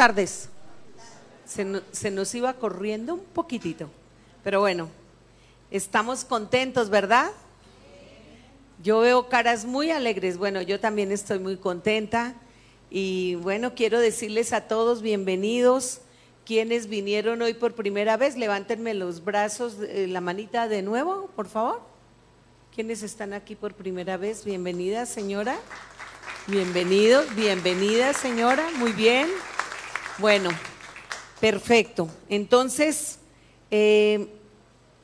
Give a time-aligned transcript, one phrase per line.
[0.00, 0.48] tardes.
[1.44, 3.90] Se, nos iba corriendo un poquitito,
[4.42, 4.88] pero bueno,
[5.70, 7.30] estamos contentos, ¿verdad?
[8.82, 10.38] Yo veo caras muy alegres.
[10.38, 12.32] Bueno, yo también estoy muy contenta.
[12.88, 16.00] Y bueno, quiero decirles a todos bienvenidos.
[16.46, 21.46] Quienes vinieron hoy por primera vez, levántenme los brazos, eh, la manita de nuevo, por
[21.46, 21.82] favor.
[22.74, 24.46] ¿Quiénes están aquí por primera vez?
[24.46, 25.58] Bienvenida, señora.
[26.46, 28.66] Bienvenidos, bienvenida, señora.
[28.78, 29.28] Muy bien.
[30.20, 30.50] Bueno,
[31.40, 32.10] perfecto.
[32.28, 33.18] Entonces,
[33.70, 34.28] eh,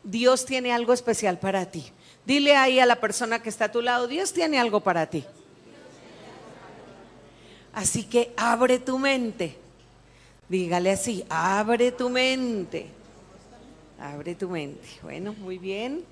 [0.04, 1.90] Dios tiene algo especial para ti.
[2.26, 5.24] Dile ahí a la persona que está a tu lado, Dios tiene algo para ti.
[7.72, 9.56] Así que abre tu mente.
[10.50, 12.86] Dígale así, abre tu mente.
[13.98, 14.86] Abre tu mente.
[15.02, 16.04] Bueno, muy bien.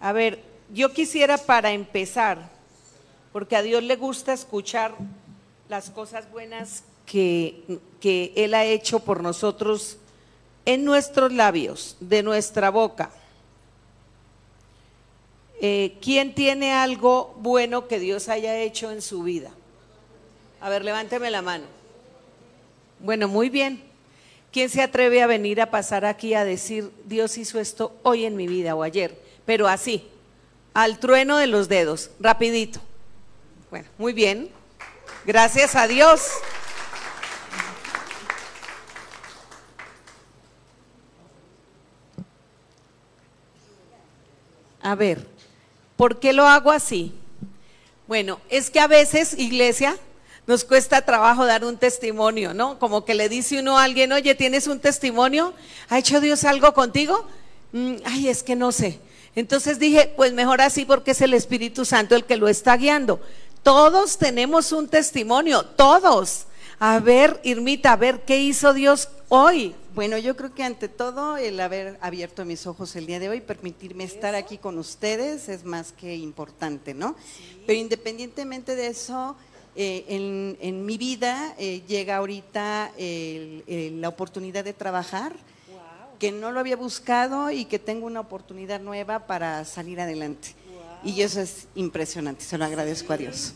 [0.00, 0.40] A ver,
[0.72, 2.48] yo quisiera para empezar,
[3.32, 4.94] porque a Dios le gusta escuchar
[5.68, 9.96] las cosas buenas que, que Él ha hecho por nosotros
[10.64, 13.10] en nuestros labios, de nuestra boca.
[15.60, 19.50] Eh, ¿quién tiene algo bueno que Dios haya hecho en su vida?
[20.60, 21.64] A ver, levánteme la mano.
[22.98, 23.82] Bueno, muy bien.
[24.52, 28.36] ¿Quién se atreve a venir a pasar aquí a decir, Dios hizo esto hoy en
[28.36, 29.18] mi vida o ayer?
[29.44, 30.08] Pero así,
[30.74, 32.80] al trueno de los dedos, rapidito.
[33.70, 34.50] Bueno, muy bien.
[35.24, 36.22] Gracias a Dios.
[44.86, 45.26] A ver,
[45.96, 47.12] ¿Por qué lo hago así?
[48.06, 49.96] Bueno, es que a veces, iglesia,
[50.46, 52.78] nos cuesta trabajo dar un testimonio, ¿no?
[52.78, 55.54] Como que le dice uno a alguien, oye, ¿tienes un testimonio?
[55.88, 57.26] ¿Ha hecho Dios algo contigo?
[57.72, 59.00] Mm, ay, es que no sé.
[59.34, 63.20] Entonces dije, pues mejor así porque es el Espíritu Santo el que lo está guiando.
[63.62, 66.46] Todos tenemos un testimonio, todos.
[66.78, 69.74] A ver, Irmita, a ver qué hizo Dios hoy.
[69.96, 73.40] Bueno, yo creo que ante todo el haber abierto mis ojos el día de hoy,
[73.40, 77.16] permitirme estar aquí con ustedes es más que importante, ¿no?
[77.66, 79.36] Pero independientemente de eso,
[79.74, 80.04] eh,
[80.60, 85.34] en, mi vida eh, llega ahorita la oportunidad de trabajar,
[86.18, 90.54] que no lo había buscado y que tengo una oportunidad nueva para salir adelante.
[91.04, 93.54] Y eso es impresionante, se lo agradezco a Dios.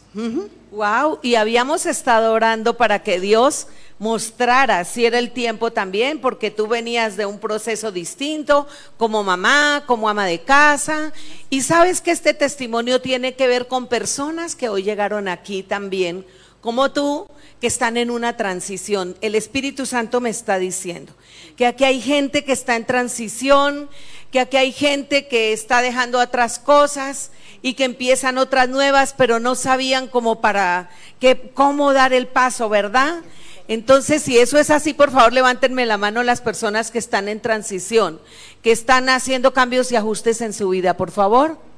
[0.71, 3.67] Wow, y habíamos estado orando para que Dios
[3.99, 9.85] mostrara si era el tiempo también, porque tú venías de un proceso distinto, como mamá,
[9.87, 11.13] como ama de casa,
[11.51, 16.25] y sabes que este testimonio tiene que ver con personas que hoy llegaron aquí también,
[16.61, 17.27] como tú,
[17.61, 19.17] que están en una transición.
[19.21, 21.13] El Espíritu Santo me está diciendo
[21.57, 23.91] que aquí hay gente que está en transición,
[24.31, 27.31] que aquí hay gente que está dejando atrás cosas
[27.63, 32.69] y que empiezan otras nuevas, pero no sabían cómo para que, cómo dar el paso,
[32.69, 33.23] ¿verdad?
[33.69, 37.41] Entonces, si eso es así, por favor, levántenme la mano las personas que están en
[37.41, 38.21] transición,
[38.63, 41.70] que están haciendo cambios y ajustes en su vida, por favor.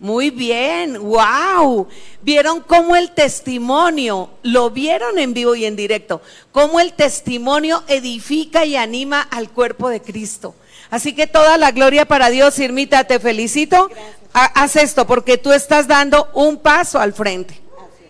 [0.00, 1.88] Muy bien, wow.
[2.22, 6.20] Vieron cómo el testimonio, lo vieron en vivo y en directo,
[6.52, 10.54] cómo el testimonio edifica y anima al cuerpo de Cristo.
[10.90, 13.90] Así que toda la gloria para Dios, Irmita, te felicito.
[14.32, 17.60] Haz esto porque tú estás dando un paso al frente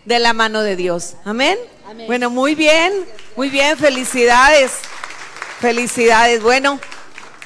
[0.04, 1.14] de la mano de Dios.
[1.24, 1.58] Amén.
[2.06, 2.92] Bueno, muy bien,
[3.36, 4.72] muy bien, felicidades.
[5.60, 6.42] Felicidades.
[6.42, 6.80] Bueno,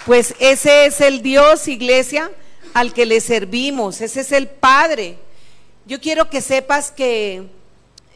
[0.07, 2.31] pues ese es el Dios, iglesia,
[2.79, 4.01] al que le servimos.
[4.01, 5.19] Ese es el Padre.
[5.85, 7.49] Yo quiero que sepas que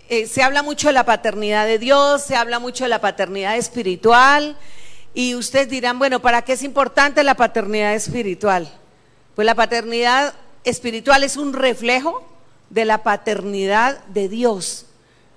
[0.08, 3.56] eh, se habla mucho de la paternidad de Dios, se habla mucho de la paternidad
[3.56, 4.56] espiritual.
[5.14, 8.72] Y ustedes dirán, bueno, ¿para qué es importante la paternidad espiritual?
[9.34, 12.22] Pues la paternidad espiritual es un reflejo
[12.70, 14.86] de la paternidad de Dios.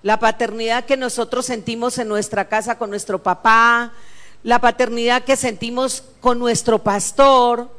[0.04, 3.92] La paternidad que nosotros sentimos en nuestra casa con nuestro papá,
[4.44, 7.70] la paternidad que sentimos con nuestro pastor,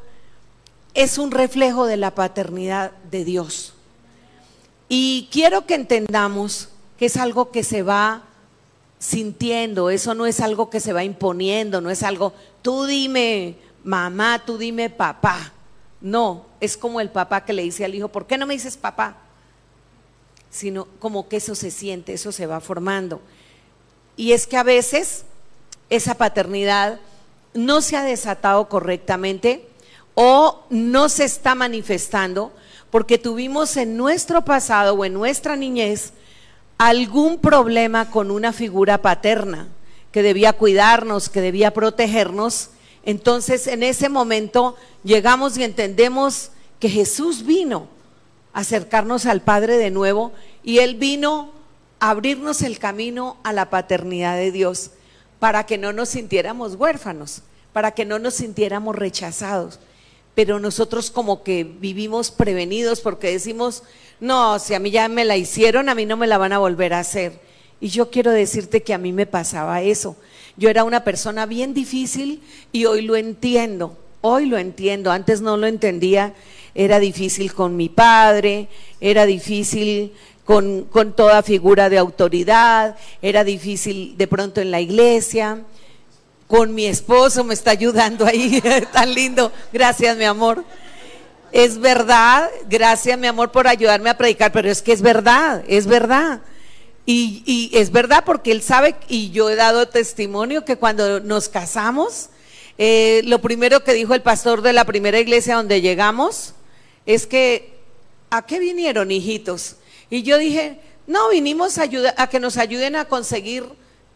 [0.96, 3.74] es un reflejo de la paternidad de Dios.
[4.88, 8.22] Y quiero que entendamos que es algo que se va
[8.98, 12.32] sintiendo, eso no es algo que se va imponiendo, no es algo,
[12.62, 15.52] tú dime mamá, tú dime papá.
[16.00, 18.78] No, es como el papá que le dice al hijo, ¿por qué no me dices
[18.78, 19.18] papá?
[20.50, 23.20] Sino como que eso se siente, eso se va formando.
[24.16, 25.26] Y es que a veces
[25.90, 27.00] esa paternidad
[27.52, 29.68] no se ha desatado correctamente
[30.16, 32.52] o no se está manifestando
[32.90, 36.14] porque tuvimos en nuestro pasado o en nuestra niñez
[36.78, 39.68] algún problema con una figura paterna
[40.12, 42.70] que debía cuidarnos, que debía protegernos,
[43.04, 47.86] entonces en ese momento llegamos y entendemos que Jesús vino
[48.54, 51.52] a acercarnos al Padre de nuevo y Él vino
[52.00, 54.92] abrirnos el camino a la paternidad de Dios
[55.38, 57.42] para que no nos sintiéramos huérfanos,
[57.74, 59.78] para que no nos sintiéramos rechazados.
[60.36, 63.82] Pero nosotros como que vivimos prevenidos porque decimos,
[64.20, 66.58] no, si a mí ya me la hicieron, a mí no me la van a
[66.58, 67.40] volver a hacer.
[67.80, 70.16] Y yo quiero decirte que a mí me pasaba eso.
[70.56, 75.56] Yo era una persona bien difícil y hoy lo entiendo, hoy lo entiendo, antes no
[75.56, 76.34] lo entendía,
[76.74, 78.68] era difícil con mi padre,
[79.00, 80.12] era difícil
[80.44, 85.64] con, con, toda figura de autoridad, era difícil de pronto en la iglesia,
[86.46, 88.62] con mi esposo me está ayudando ahí,
[88.92, 90.64] tan lindo, gracias mi amor.
[91.52, 95.86] Es verdad, gracias mi amor por ayudarme a predicar, pero es que es verdad, es
[95.86, 96.40] verdad.
[97.08, 102.30] Y, es verdad porque él sabe, y yo he dado testimonio, que cuando nos casamos,
[102.78, 106.54] eh, lo primero que dijo el pastor de la primera iglesia donde llegamos
[107.06, 107.78] es que,
[108.30, 109.76] ¿a qué vinieron, hijitos?
[110.10, 113.64] Y yo dije, no, vinimos a que nos ayuden a conseguir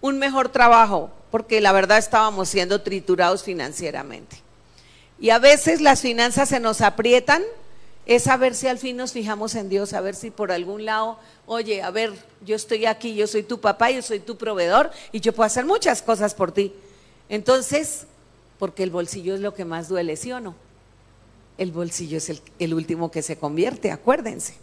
[0.00, 4.36] un mejor trabajo, porque la verdad estábamos siendo triturados financieramente.
[5.18, 7.42] Y a veces las finanzas se nos aprietan
[8.06, 10.84] es a ver si al fin nos fijamos en Dios, a ver si por algún
[10.84, 12.12] lado, oye, a ver,
[12.44, 15.64] yo estoy aquí, yo soy tu papá, yo soy tu proveedor y yo puedo hacer
[15.64, 16.72] muchas cosas por ti.
[17.28, 18.06] Entonces,
[18.58, 20.56] porque el bolsillo es lo que más duele, ¿sí o no?
[21.56, 24.54] El bolsillo es el, último que se convierte, acuérdense,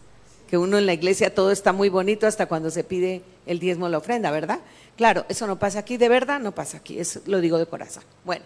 [0.47, 3.89] que uno en la iglesia todo está muy bonito hasta cuando se pide el diezmo
[3.89, 4.59] la ofrenda, ¿verdad?
[4.95, 8.03] Claro, eso no pasa aquí, de verdad no pasa aquí, eso lo digo de corazón.
[8.23, 8.45] Bueno,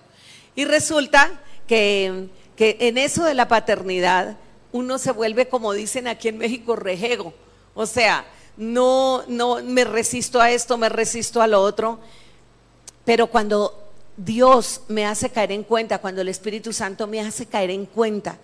[0.55, 1.31] y resulta
[1.67, 4.37] que, que en eso de la paternidad,
[4.71, 7.33] uno se vuelve, como dicen aquí en México, rejego.
[7.73, 8.25] O sea,
[8.57, 11.99] no, no me resisto a esto, me resisto a lo otro.
[13.05, 17.71] Pero cuando Dios me hace caer en cuenta, cuando el Espíritu Santo me hace caer
[17.71, 18.37] en cuenta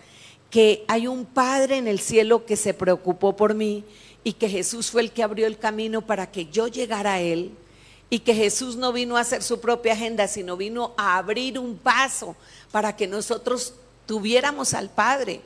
[0.50, 3.84] que hay un Padre en el cielo que se preocupó por mí
[4.24, 7.52] y que Jesús fue el que abrió el camino para que yo llegara a Él
[8.10, 11.78] y que Jesús no vino a hacer su propia agenda, sino vino a abrir un
[11.78, 12.36] paso
[12.72, 13.74] para que nosotros
[14.06, 15.42] tuviéramos al Padre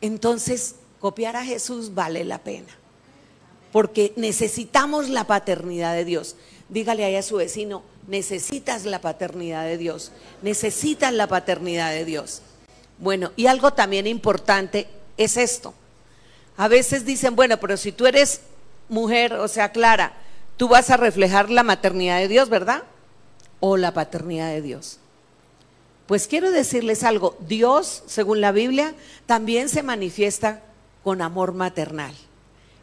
[0.00, 2.68] entonces copiar a Jesús vale la pena.
[3.72, 6.36] Porque necesitamos la paternidad de Dios.
[6.68, 10.12] Dígale ahí a su vecino, necesitas la paternidad de Dios.
[10.42, 12.42] Necesitas la paternidad de Dios.
[12.98, 15.74] Bueno, y algo también importante es esto.
[16.56, 18.40] A veces dicen, bueno, pero si tú eres
[18.88, 20.14] mujer, o sea, Clara,
[20.56, 22.84] tú vas a reflejar la maternidad de Dios, ¿verdad?
[23.60, 24.98] O la paternidad de Dios.
[26.06, 28.94] Pues quiero decirles algo, Dios, según la Biblia,
[29.26, 30.62] también se manifiesta
[31.02, 32.14] con amor maternal.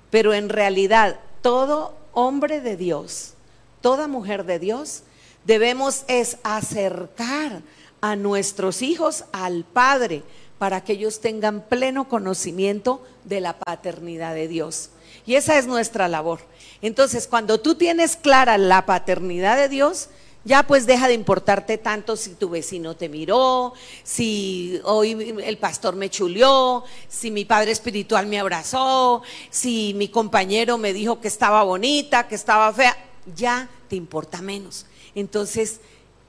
[0.09, 3.33] Pero en realidad, todo hombre de Dios,
[3.81, 5.03] toda mujer de Dios,
[5.45, 7.61] debemos es acercar
[8.03, 10.23] a nuestros hijos al Padre
[10.57, 14.89] para que ellos tengan pleno conocimiento de la paternidad de Dios.
[15.25, 16.41] Y esa es nuestra labor.
[16.81, 20.09] Entonces, cuando tú tienes clara la paternidad de Dios,
[20.43, 23.71] ya pues deja de importarte tanto si tu vecino te miró,
[24.03, 30.77] si hoy el pastor me chuleó, si mi padre espiritual me abrazó, si mi compañero
[30.77, 32.97] me dijo que estaba bonita, que estaba fea,
[33.33, 34.87] ya te importa menos.
[35.15, 35.79] Entonces,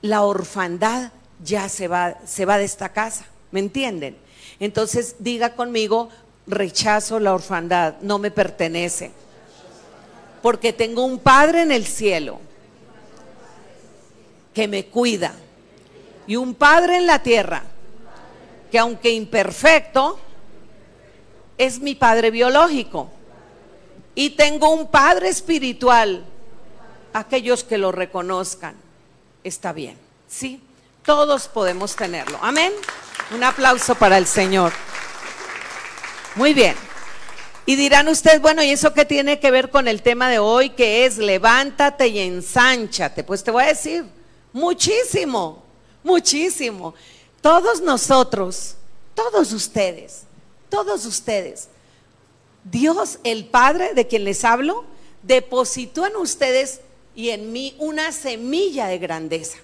[0.02, 1.10] la orfandad
[1.44, 4.17] ya se va, se va de esta casa, ¿me entienden?
[4.58, 6.08] Entonces, diga conmigo,
[6.46, 9.12] rechazo la orfandad, no me pertenece,
[10.43, 12.38] porque tengo un Padre en el cielo
[14.52, 15.34] que me cuida.
[16.27, 17.65] Y un Padre en la tierra,
[18.70, 20.19] que aunque imperfecto,
[21.58, 23.10] es mi Padre biológico.
[24.15, 26.24] Y tengo un Padre espiritual.
[27.13, 28.74] Aquellos que lo reconozcan,
[29.44, 29.96] está bien.
[30.27, 30.60] Sí,
[31.05, 32.39] todos podemos tenerlo.
[32.43, 32.73] Amén.
[33.34, 34.73] Un aplauso para el Señor.
[36.34, 36.75] Muy bien.
[37.67, 40.70] Y dirán ustedes, bueno, ¿y eso qué tiene que ver con el tema de hoy,
[40.70, 43.25] que es levántate y ensánchate?
[43.25, 44.05] Pues te voy a decir,
[44.55, 45.65] Muchísimo,
[46.05, 46.94] muchísimo.
[47.41, 48.77] Todos nosotros,
[49.13, 50.23] todos ustedes,
[50.70, 51.69] todos ustedes,
[52.63, 54.84] Dios el Padre de quien les hablo,
[55.25, 56.82] depositó en ustedes
[57.17, 59.58] y en mí una semilla de grandeza,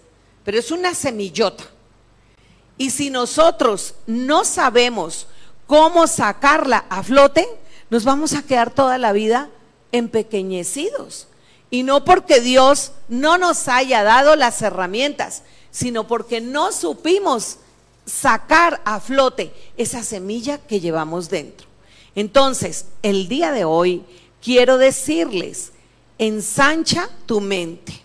[0.44, 1.64] pero es una semillota.
[2.78, 5.26] Y si nosotros no sabemos
[5.66, 7.46] cómo sacarla a flote,
[7.90, 9.50] nos vamos a quedar toda la vida
[9.92, 11.28] empequeñecidos.
[11.70, 17.58] Y no porque Dios no nos haya dado las herramientas, sino porque no supimos
[18.06, 21.66] sacar a flote esa semilla que llevamos dentro.
[22.14, 24.04] Entonces, el día de hoy
[24.42, 25.72] quiero decirles,
[26.18, 28.00] ensancha tu mente.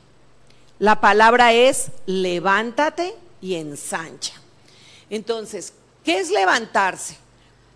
[0.80, 4.34] La palabra es levántate y ensancha.
[5.10, 7.18] Entonces, ¿qué es levantarse?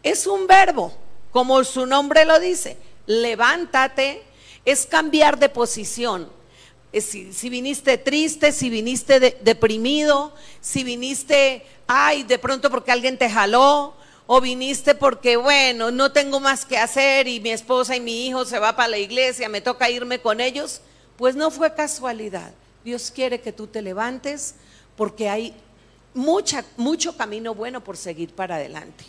[0.03, 0.93] Es un verbo,
[1.31, 2.77] como su nombre lo dice.
[3.05, 4.23] Levántate
[4.65, 6.29] es cambiar de posición.
[6.91, 13.29] Si, si, viniste triste, si viniste deprimido, si viniste, ay, de pronto porque alguien te
[13.29, 13.93] jaló,
[14.25, 18.45] o viniste porque, bueno, no tengo más que hacer y mi esposa y mi hijo
[18.45, 20.81] se va para la iglesia, me toca irme con ellos,
[21.17, 22.51] pues no fue casualidad.
[22.83, 24.55] Dios quiere que tú te levantes
[24.95, 25.53] porque hay
[26.13, 29.05] mucha, mucho camino bueno por seguir para adelante.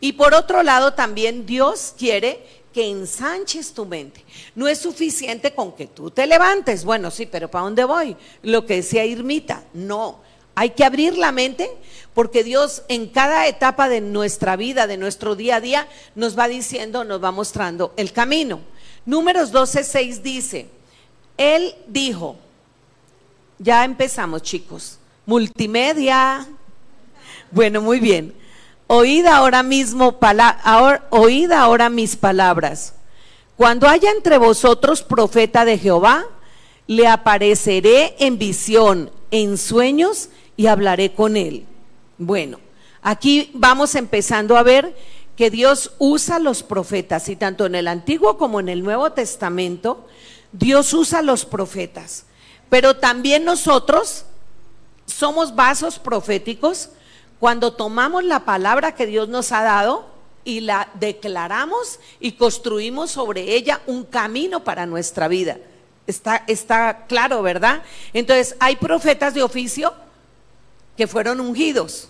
[0.00, 4.24] Y por otro lado, también Dios quiere que ensanches tu mente.
[4.54, 6.84] No es suficiente con que tú te levantes.
[6.84, 8.16] Bueno, sí, pero ¿para dónde voy?
[8.42, 10.20] Lo que decía Irmita, no.
[10.54, 11.70] Hay que abrir la mente
[12.14, 16.48] porque Dios en cada etapa de nuestra vida, de nuestro día a día, nos va
[16.48, 18.60] diciendo, nos va mostrando el camino.
[19.06, 20.66] Números 12, 6 dice,
[21.36, 22.36] Él dijo,
[23.60, 26.48] ya empezamos chicos, multimedia.
[27.50, 28.34] Bueno, muy bien.
[28.86, 30.18] Oíd ahora mismo,
[31.10, 32.94] oíd ahora mis palabras.
[33.56, 36.24] Cuando haya entre vosotros profeta de Jehová,
[36.86, 41.66] le apareceré en visión, en sueños y hablaré con él.
[42.18, 42.58] Bueno,
[43.02, 44.96] aquí vamos empezando a ver
[45.36, 50.08] que Dios usa los profetas y tanto en el Antiguo como en el Nuevo Testamento,
[50.52, 52.24] Dios usa los profetas.
[52.70, 54.24] Pero también nosotros
[55.04, 56.90] somos vasos proféticos
[57.40, 60.06] cuando tomamos la palabra que Dios nos ha dado
[60.44, 65.58] y la declaramos y construimos sobre ella un camino para nuestra vida.
[66.06, 67.82] Está, claro, ¿verdad?
[68.12, 69.92] Entonces, hay profetas de oficio
[70.96, 72.08] que fueron ungidos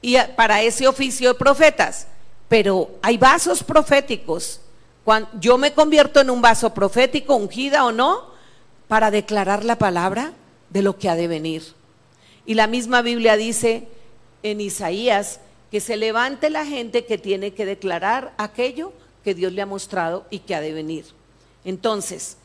[0.00, 2.06] y para ese oficio de profetas,
[2.48, 4.60] pero hay vasos proféticos.
[5.04, 8.33] Cuando yo me convierto en un vaso profético, ungida o no,
[8.88, 10.32] para declarar la palabra
[10.70, 11.62] de lo que ha de venir.
[12.46, 13.88] Y la misma Biblia dice
[14.42, 18.92] en Isaías que se levante la gente que tiene que declarar aquello
[19.24, 21.06] que Dios le ha mostrado y que ha de venir.
[21.64, 22.36] Entonces,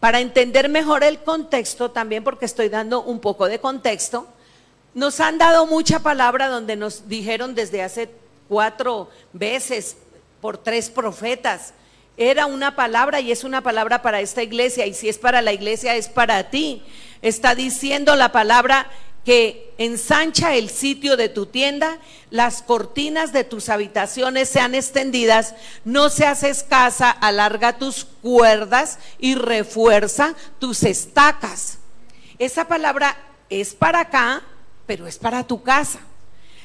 [0.00, 4.26] para entender mejor el contexto, también porque estoy dando un poco de contexto,
[4.92, 8.10] nos han dado mucha palabra donde nos dijeron desde hace
[8.48, 9.96] cuatro veces
[10.40, 11.72] por tres profetas.
[12.16, 15.52] Era una palabra y es una palabra para esta iglesia y si es para la
[15.52, 16.82] iglesia es para ti.
[17.22, 18.88] Está diciendo la palabra
[19.24, 21.98] que ensancha el sitio de tu tienda,
[22.30, 25.54] las cortinas de tus habitaciones sean extendidas,
[25.84, 31.78] no seas escasa, alarga tus cuerdas y refuerza tus estacas.
[32.38, 33.16] Esa palabra
[33.48, 34.42] es para acá,
[34.86, 36.00] pero es para tu casa.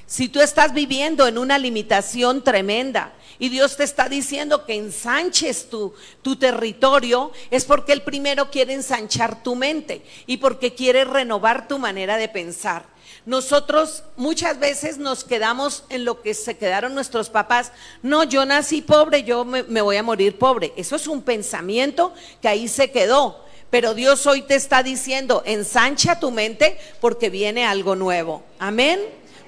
[0.10, 5.70] Si tú estás viviendo en una limitación tremenda y Dios te está diciendo que ensanches
[5.70, 5.94] tu,
[6.40, 12.18] territorio, es porque Él primero quiere ensanchar tu mente y porque quiere renovar tu manera
[12.18, 12.88] de pensar.
[13.28, 17.72] Nosotros muchas veces nos quedamos en lo que se quedaron nuestros papás.
[18.02, 20.74] No, yo nací pobre, yo me, me voy a morir pobre.
[20.76, 23.46] Eso es un pensamiento que ahí se quedó.
[23.70, 28.44] Pero Dios hoy te está diciendo, ensancha tu mente porque viene algo nuevo.
[28.58, 29.00] Amén.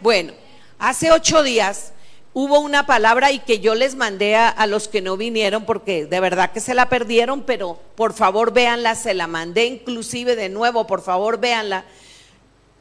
[0.01, 0.33] Bueno,
[0.81, 1.93] hace ocho días
[2.33, 6.19] hubo una palabra y que yo les mandé a, los que no vinieron porque de
[6.19, 10.87] verdad que se la perdieron, pero por favor véanla, se la mandé inclusive de nuevo,
[10.87, 11.85] por favor véanla,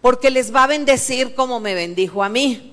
[0.00, 2.72] porque les va a bendecir como me bendijo a mí.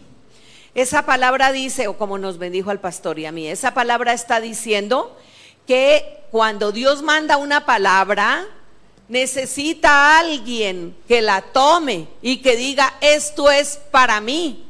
[0.75, 4.39] Esa palabra dice, o como nos bendijo al pastor y a mí, esa palabra está
[4.39, 5.17] diciendo
[5.65, 8.46] que cuando Dios manda una palabra,
[9.10, 14.66] necesita a alguien que la tome y que diga, esto es para mí.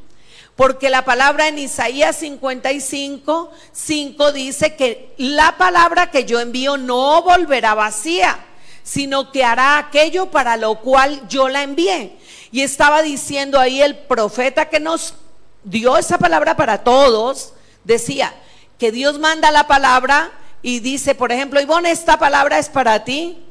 [0.57, 7.21] Porque la palabra en Isaías 55, 5 dice que la palabra que yo envío no
[7.21, 8.39] volverá vacía,
[8.81, 12.17] sino que hará aquello para lo cual yo la envié.
[12.51, 15.13] Y estaba diciendo ahí el profeta que nos
[15.63, 18.33] dio esa palabra para todos, decía
[18.79, 20.31] que Dios manda la palabra
[20.63, 23.43] y dice, por ejemplo, Ivonne, esta palabra es para ti.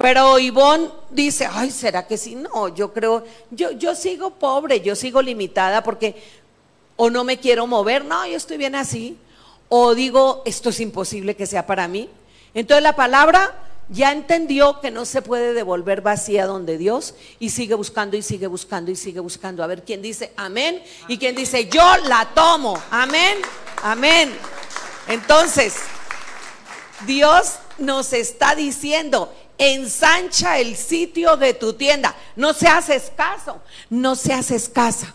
[0.00, 2.34] Pero Ivonne dice, ay, ¿será que sí?
[2.34, 6.39] No, yo creo, yo, yo sigo pobre, yo sigo limitada porque
[7.02, 9.16] o no me quiero mover, no, yo estoy bien así.
[9.70, 12.10] O digo, esto es imposible que sea para mí.
[12.52, 13.54] Entonces la palabra
[13.88, 18.48] ya entendió que no se puede devolver vacía donde Dios y sigue buscando y sigue
[18.48, 19.64] buscando y sigue buscando.
[19.64, 22.78] A ver quién dice amén y quién dice yo la tomo.
[22.90, 23.38] Amén,
[23.82, 24.36] amén.
[25.08, 25.76] Entonces,
[27.06, 32.14] Dios nos está diciendo, ensancha el sitio de tu tienda.
[32.36, 35.14] No seas escaso, no seas escasa.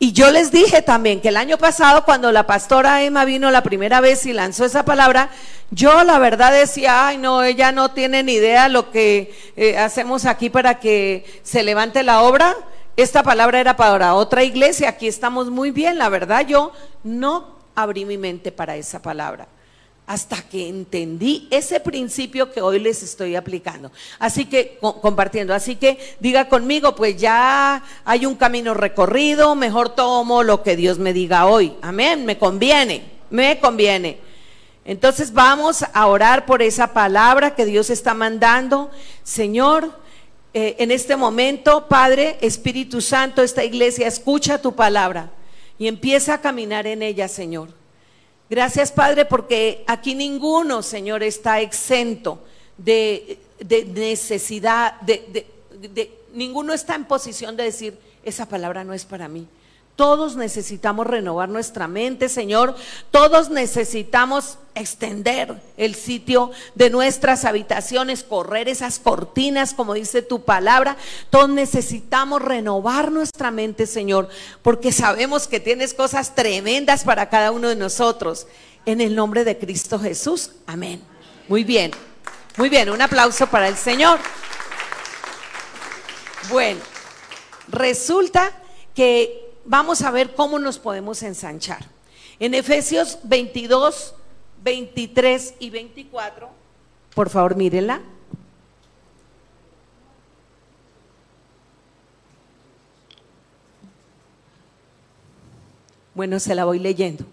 [0.00, 3.64] Y yo les dije también que el año pasado, cuando la pastora Emma vino la
[3.64, 5.28] primera vez y lanzó esa palabra,
[5.72, 10.24] yo la verdad decía, ay no, ella no tiene ni idea lo que eh, hacemos
[10.24, 12.54] aquí para que se levante la obra.
[12.96, 16.70] Esta palabra era para otra iglesia, aquí estamos muy bien, la verdad yo
[17.02, 19.48] no abrí mi mente para esa palabra.
[20.08, 23.92] Hasta que entendí ese principio que hoy les estoy aplicando.
[24.18, 30.42] Así que, compartiendo, así que diga conmigo, pues ya hay un camino recorrido, mejor tomo
[30.42, 31.74] lo que Dios me diga hoy.
[31.82, 34.18] Amén, me conviene, me conviene.
[34.86, 38.90] Entonces vamos a orar por esa palabra que Dios está mandando.
[39.24, 39.92] Señor,
[40.54, 45.30] eh, en este momento, Padre, Espíritu Santo, esta iglesia escucha tu palabra
[45.78, 47.76] y empieza a caminar en ella, Señor.
[48.50, 52.42] Gracias, Padre, porque aquí ninguno, Señor, está exento
[52.78, 53.38] de,
[53.94, 55.46] necesidad, de,
[56.32, 59.46] ninguno está en posición de decir, esa palabra no es para mí.
[59.98, 62.76] Todos necesitamos renovar nuestra mente, Señor.
[63.10, 70.96] Todos necesitamos extender el sitio de nuestras habitaciones, correr esas cortinas, como dice tu palabra.
[71.30, 74.28] Todos necesitamos renovar nuestra mente, Señor,
[74.62, 78.46] porque sabemos que tienes cosas tremendas para cada uno de nosotros.
[78.86, 80.52] En el nombre de Cristo Jesús.
[80.68, 81.02] Amén.
[81.48, 81.90] Muy bien.
[82.56, 82.88] Muy bien.
[82.88, 84.20] Un aplauso para el Señor.
[86.50, 86.78] Bueno,
[87.68, 88.52] resulta
[88.94, 91.84] que vamos a ver cómo nos podemos ensanchar.
[92.40, 94.14] En Efesios 22,
[94.62, 96.48] 23 y 24,
[97.14, 98.00] por favor mírenla.
[106.14, 107.24] Bueno, se la voy leyendo.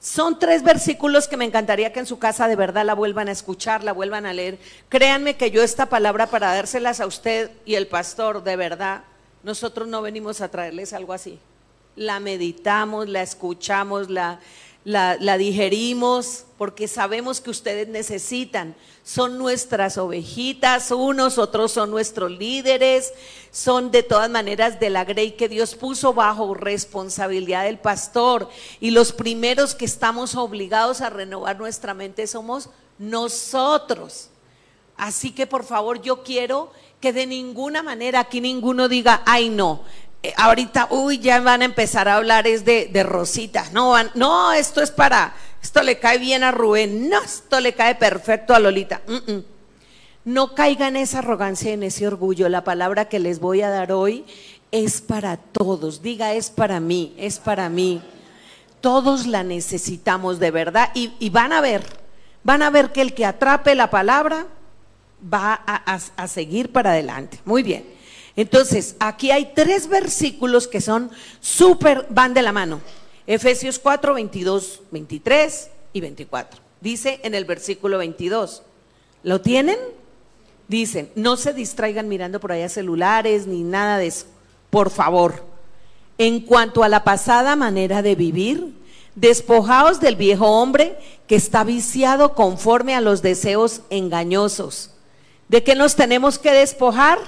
[0.00, 3.32] Son tres versículos que me encantaría que en su casa de verdad la vuelvan a
[3.32, 4.58] escuchar, la vuelvan a leer.
[4.88, 9.04] Créanme que yo esta palabra para dárselas a usted y el pastor, de verdad,
[9.46, 11.38] nosotros no venimos a traerles algo así.
[11.94, 14.40] La meditamos, la escuchamos, la,
[14.82, 18.74] la, digerimos, porque sabemos que ustedes necesitan.
[19.04, 23.12] Son nuestras ovejitas, unos, otros son nuestros líderes,
[23.52, 28.48] son de todas maneras de la grey que Dios puso bajo responsabilidad del pastor.
[28.80, 34.30] Y los primeros que estamos obligados a renovar nuestra mente somos nosotros.
[34.96, 39.82] Así que por favor yo quiero que de ninguna manera aquí ninguno diga, ay no,
[40.22, 43.66] eh, ahorita, uy, ya van a empezar a hablar es de, de Rosita.
[43.72, 47.94] No, no, esto es para, esto le cae bien a Rubén, no, esto le cae
[47.94, 49.02] perfecto a Lolita.
[50.24, 52.48] No caiga en esa arrogancia, en ese orgullo.
[52.48, 54.24] La palabra que les voy a dar hoy
[54.72, 56.02] es para todos.
[56.02, 58.02] Diga, es para mí, es para mí.
[58.80, 61.84] Todos la necesitamos de verdad y van a ver,
[62.42, 64.46] van a ver que el que atrape la palabra
[65.32, 67.38] va a, seguir para adelante.
[67.44, 67.84] Muy bien.
[68.36, 71.10] Entonces, aquí hay tres versículos que son
[71.40, 72.80] súper, van de la mano.
[73.26, 76.60] Efesios 4, 22, 23 y 24.
[76.80, 78.62] Dice en el versículo 22,
[79.22, 79.78] ¿lo tienen?
[80.68, 84.26] Dicen, no se distraigan mirando por allá celulares ni nada de eso,
[84.70, 85.44] por favor.
[86.18, 88.74] En cuanto a la pasada manera de vivir,
[89.14, 94.90] despojaos del viejo hombre que está viciado conforme a los deseos engañosos
[95.48, 97.18] ¿De qué nos tenemos que despojar?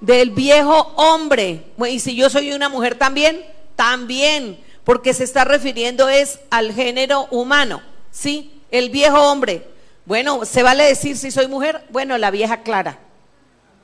[0.00, 1.64] Del viejo hombre.
[1.88, 3.44] Y si yo soy una mujer también,
[3.76, 8.60] también, porque se está refiriendo es al género humano, ¿sí?
[8.70, 9.68] El viejo hombre.
[10.04, 11.84] Bueno, ¿se vale decir si soy mujer?
[11.90, 12.98] Bueno, la vieja clara.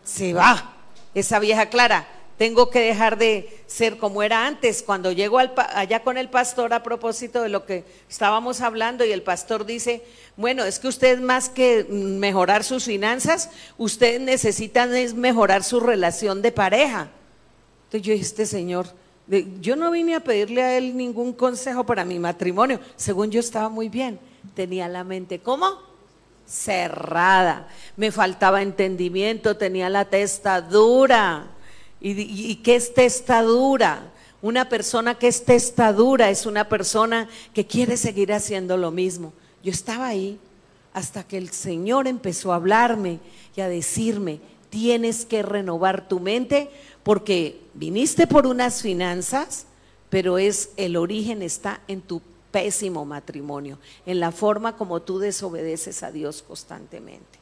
[0.02, 0.74] Se va,
[1.14, 2.06] esa vieja clara
[2.38, 4.82] tengo que dejar de ser como era antes.
[4.84, 9.22] Cuando llego allá con el pastor a propósito de lo que estábamos hablando y el
[9.22, 10.04] pastor dice,
[10.36, 16.40] bueno, es que ustedes más que mejorar sus finanzas, ustedes necesitan es mejorar su relación
[16.40, 17.08] de pareja.
[17.86, 18.86] Entonces yo dije, este señor,
[19.60, 22.78] yo no vine a pedirle a él ningún consejo para mi matrimonio.
[22.94, 24.20] Según yo estaba muy bien,
[24.54, 25.66] tenía la mente, ¿cómo?
[26.46, 27.66] Cerrada.
[27.96, 31.57] Me faltaba entendimiento, tenía la testa dura
[32.00, 34.12] y, qué es testadura.
[34.40, 39.32] Una persona que es testadura es una persona que quiere seguir haciendo lo mismo.
[39.64, 40.38] Yo estaba ahí
[40.92, 43.18] hasta que el Señor empezó a hablarme
[43.56, 46.70] y a decirme, tienes que renovar tu mente
[47.02, 49.66] porque viniste por unas finanzas,
[50.08, 56.02] pero es el origen está en tu pésimo matrimonio, en la forma como tú desobedeces
[56.02, 57.38] a Dios constantemente.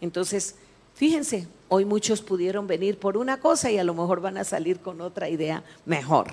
[0.00, 0.54] Entonces,
[0.98, 4.80] Fíjense, hoy muchos pudieron venir por una cosa y a lo mejor van a salir
[4.80, 6.26] con otra idea mejor.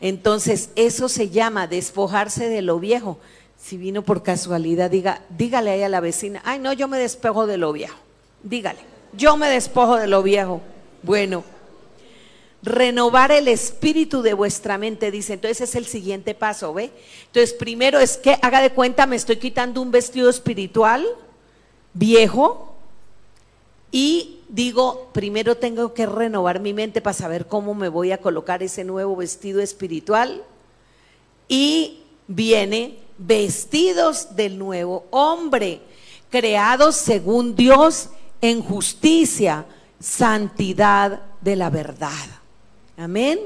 [0.00, 3.16] Entonces, eso se llama despojarse de lo viejo.
[3.56, 7.46] Si vino por casualidad, diga, dígale ahí a la vecina, ay no, yo me despojo
[7.46, 7.96] de lo viejo.
[8.42, 8.80] Dígale,
[9.12, 10.60] yo me despojo de lo viejo.
[11.04, 11.44] Bueno,
[12.64, 15.34] renovar el espíritu de vuestra mente, dice.
[15.34, 16.90] Entonces es el siguiente paso, ¿ve?
[17.26, 21.06] Entonces primero es que haga de cuenta, me estoy quitando un vestido espiritual
[21.94, 22.75] viejo
[23.92, 28.62] y digo, primero tengo que renovar mi mente para saber cómo me voy a colocar
[28.62, 30.42] ese nuevo vestido espiritual.
[31.48, 35.80] Y viene vestidos del nuevo hombre,
[36.30, 39.64] creados según Dios en justicia,
[40.00, 42.10] santidad de la verdad.
[42.96, 43.38] Amén.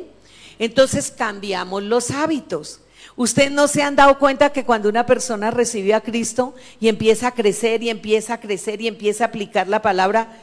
[0.58, 2.80] Entonces cambiamos los hábitos.
[3.20, 7.28] Ustedes no se han dado cuenta que cuando una persona recibe a Cristo y empieza
[7.28, 10.40] a crecer y empieza a crecer y empieza a aplicar la palabra,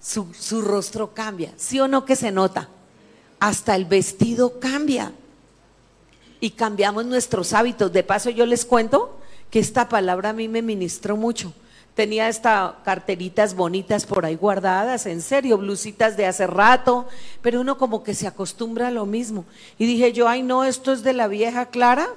[0.00, 1.52] su, su rostro cambia.
[1.56, 2.68] ¿Sí o no que se nota?
[3.40, 5.10] Hasta el vestido cambia.
[6.38, 7.92] Y cambiamos nuestros hábitos.
[7.92, 9.18] De paso yo les cuento
[9.50, 11.52] que esta palabra a mí me ministró mucho
[11.94, 17.06] tenía estas carteritas bonitas por ahí guardadas, en serio, blusitas de hace rato,
[17.42, 19.44] pero uno como que se acostumbra a lo mismo.
[19.78, 22.08] Y dije yo, ay no, esto es de la vieja Clara,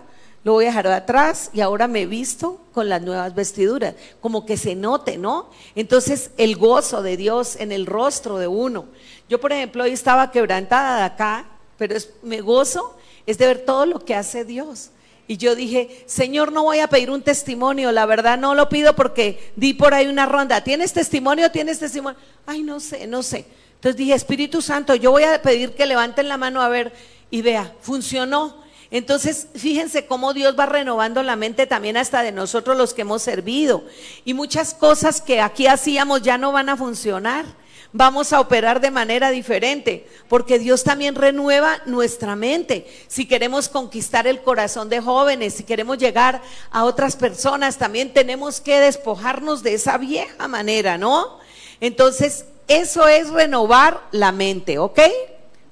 [0.43, 4.57] lo voy a dejar atrás y ahora me visto con las nuevas vestiduras, como que
[4.57, 5.49] se note, ¿no?
[5.75, 8.85] Entonces el gozo de Dios en el rostro de uno.
[9.29, 11.45] Yo, por ejemplo, hoy estaba quebrantada de acá,
[11.77, 14.89] pero es, me gozo es de ver todo lo que hace Dios.
[15.27, 18.95] Y yo dije, Señor, no voy a pedir un testimonio, la verdad no lo pido
[18.95, 20.63] porque di por ahí una ronda.
[20.63, 21.49] ¿Tienes testimonio?
[21.51, 22.19] ¿Tienes testimonio?
[22.45, 23.45] Ay, no sé, no sé.
[23.75, 26.93] Entonces dije, Espíritu Santo, yo voy a pedir que levanten la mano a ver
[27.31, 28.63] y vea, funcionó.
[28.91, 33.23] Entonces, fíjense cómo Dios va renovando la mente también hasta de nosotros los que hemos
[33.23, 33.83] servido.
[34.23, 37.45] Y muchas cosas que aquí hacíamos ya no van a funcionar
[37.93, 42.87] vamos a operar de manera diferente, porque Dios también renueva nuestra mente.
[43.07, 48.59] Si queremos conquistar el corazón de jóvenes, si queremos llegar a otras personas, también tenemos
[48.59, 51.39] que despojarnos de esa vieja manera, ¿no?
[51.79, 54.99] Entonces, eso es renovar la mente, ¿ok?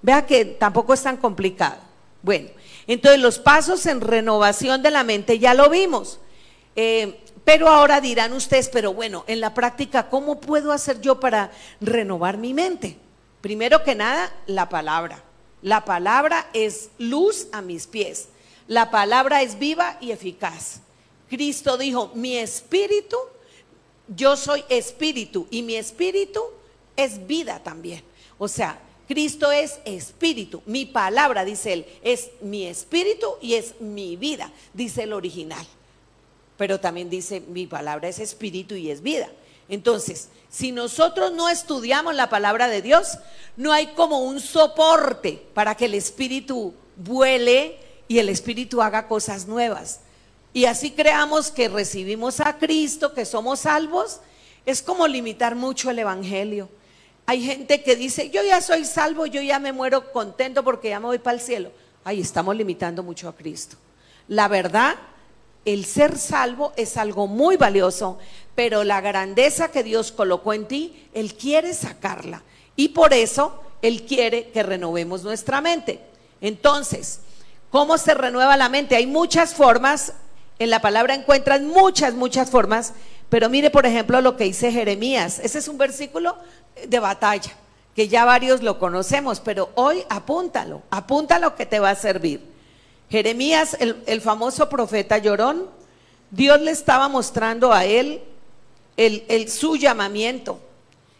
[0.01, 1.77] Vea que tampoco es tan complicado.
[2.21, 2.49] Bueno,
[2.85, 6.19] entonces los pasos en renovación de la mente ya lo vimos.
[6.75, 7.19] Eh,
[7.51, 12.37] pero ahora dirán ustedes, pero bueno, en la práctica, ¿cómo puedo hacer yo para renovar
[12.37, 12.95] mi mente?
[13.41, 15.21] Primero que nada, la palabra.
[15.61, 18.29] La palabra es luz a mis pies.
[18.67, 20.79] La palabra es viva y eficaz.
[21.29, 23.17] Cristo dijo, mi espíritu,
[24.07, 26.41] yo soy espíritu y mi espíritu
[26.95, 28.01] es vida también.
[28.37, 30.63] O sea, Cristo es espíritu.
[30.65, 35.67] Mi palabra, dice él, es mi espíritu y es mi vida, dice el original
[36.61, 39.27] pero también dice, mi palabra es espíritu y es vida.
[39.67, 43.17] Entonces, si nosotros no estudiamos la palabra de Dios,
[43.57, 49.47] no hay como un soporte para que el espíritu vuele y el espíritu haga cosas
[49.47, 50.01] nuevas.
[50.53, 54.19] Y así creamos que recibimos a Cristo, que somos salvos,
[54.63, 56.69] es como limitar mucho el Evangelio.
[57.25, 60.99] Hay gente que dice, yo ya soy salvo, yo ya me muero contento porque ya
[60.99, 61.71] me voy para el cielo.
[62.03, 63.77] Ahí estamos limitando mucho a Cristo.
[64.27, 64.95] La verdad
[65.65, 68.17] el ser salvo es algo muy valioso,
[68.55, 72.43] pero la grandeza que Dios colocó en ti, Él quiere sacarla.
[72.75, 75.99] Y por eso Él quiere que renovemos nuestra mente.
[76.41, 77.19] Entonces,
[77.69, 78.95] ¿cómo se renueva la mente?
[78.95, 80.13] Hay muchas formas,
[80.57, 82.93] en la palabra encuentran muchas, muchas formas,
[83.29, 85.39] pero mire por ejemplo lo que dice Jeremías.
[85.39, 86.35] Ese es un versículo
[86.87, 87.51] de batalla,
[87.95, 92.50] que ya varios lo conocemos, pero hoy apúntalo, apúntalo que te va a servir.
[93.11, 95.69] Jeremías, el, famoso profeta llorón,
[96.29, 98.21] Dios le estaba mostrando a él
[98.95, 100.61] el, su llamamiento.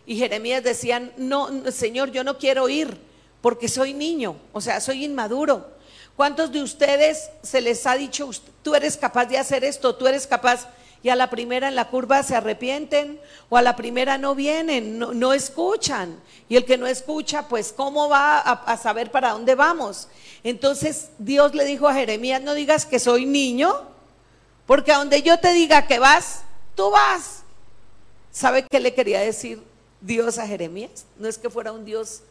[0.06, 2.98] Y Jeremías decía, no, Señor, yo no quiero ir
[3.42, 5.70] porque soy niño, o sea, soy inmaduro.
[6.16, 8.30] ¿Cuántos de ustedes se les ha dicho,
[8.64, 10.68] tú eres capaz de hacer esto, tú eres capaz?
[11.04, 15.00] Y a la primera en la curva se arrepienten o a la primera no vienen,
[15.00, 16.20] no, escuchan.
[16.48, 20.08] Y el que no escucha, pues ¿cómo va a saber para dónde vamos?
[20.44, 23.74] Entonces Dios le dijo a Jeremías, no digas que soy niño,
[24.66, 26.44] porque a donde yo te diga que vas,
[26.76, 27.44] tú vas.
[28.32, 29.62] ¿Sabe qué le quería decir
[30.00, 31.06] Dios a Jeremías?
[31.18, 32.22] No es que fuera un Dios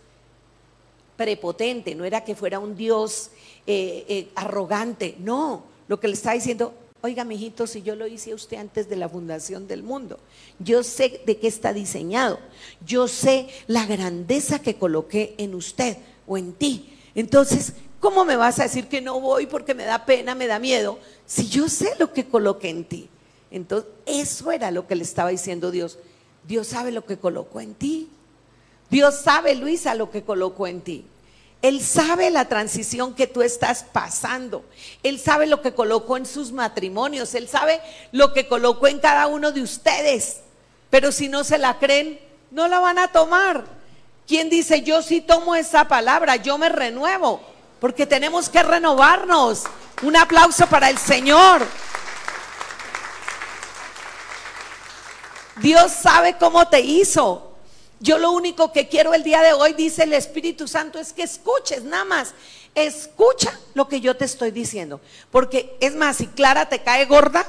[1.17, 3.31] prepotente, no era que fuera un Dios
[3.67, 8.33] eh, eh, arrogante, no, lo que le está diciendo, oiga, mijito, si yo lo hice
[8.33, 10.19] a usted antes de la fundación del mundo,
[10.59, 12.39] yo sé de qué está diseñado,
[12.85, 16.97] yo sé la grandeza que coloqué en usted o en ti.
[17.15, 20.59] Entonces, ¿Cómo me vas a decir que no voy porque me da pena, me da
[20.59, 20.99] miedo?
[21.27, 23.09] Si yo sé lo que coloqué en ti.
[23.51, 25.99] Entonces, eso era lo que le estaba diciendo Dios.
[26.49, 28.09] Dios sabe lo que colocó en ti.
[28.89, 31.05] Dios sabe, Luisa, lo que colocó en ti.
[31.63, 34.65] Él sabe la transición que tú estás pasando.
[35.03, 37.35] Él sabe lo que colocó en sus matrimonios.
[37.35, 37.81] Él sabe
[38.13, 40.41] lo que colocó en cada uno de ustedes.
[40.89, 42.19] Pero si no se la creen,
[42.51, 43.65] no la van a tomar.
[44.27, 47.41] ¿Quién dice, yo sí tomo esa palabra, yo me renuevo?
[47.81, 49.65] porque tenemos que renovarnos.
[50.03, 51.67] Un aplauso para el Señor.
[55.57, 57.50] Dios sabe cómo te hizo.
[58.03, 61.23] Yo lo único que quiero el día de hoy, dice el Espíritu Santo, es que
[61.23, 62.35] escuches nada más.
[62.75, 65.03] Escucha lo que yo te estoy diciendo.
[65.31, 67.47] Porque es más, si Clara te cae gorda,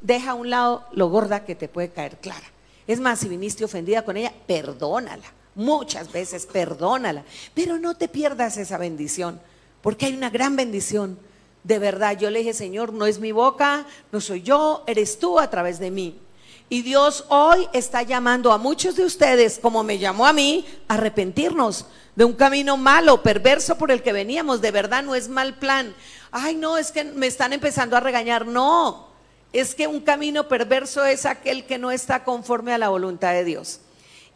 [0.00, 2.46] deja a un lado lo gorda que te puede caer Clara.
[2.86, 5.26] Es más, si viniste ofendida con ella, perdónala.
[5.56, 7.24] Muchas veces perdónala.
[7.52, 9.40] Pero no te pierdas esa bendición.
[9.82, 11.18] Porque hay una gran bendición.
[11.64, 15.40] De verdad, yo le dije, Señor, no es mi boca, no soy yo, eres tú
[15.40, 16.20] a través de mí.
[16.72, 20.94] Y Dios hoy está llamando a muchos de ustedes, como me llamó a mí, a
[20.94, 24.60] arrepentirnos de un camino malo, perverso por el que veníamos.
[24.60, 25.92] De verdad no es mal plan.
[26.30, 28.46] Ay, no, es que me están empezando a regañar.
[28.46, 29.08] No,
[29.52, 33.42] es que un camino perverso es aquel que no está conforme a la voluntad de
[33.42, 33.80] Dios.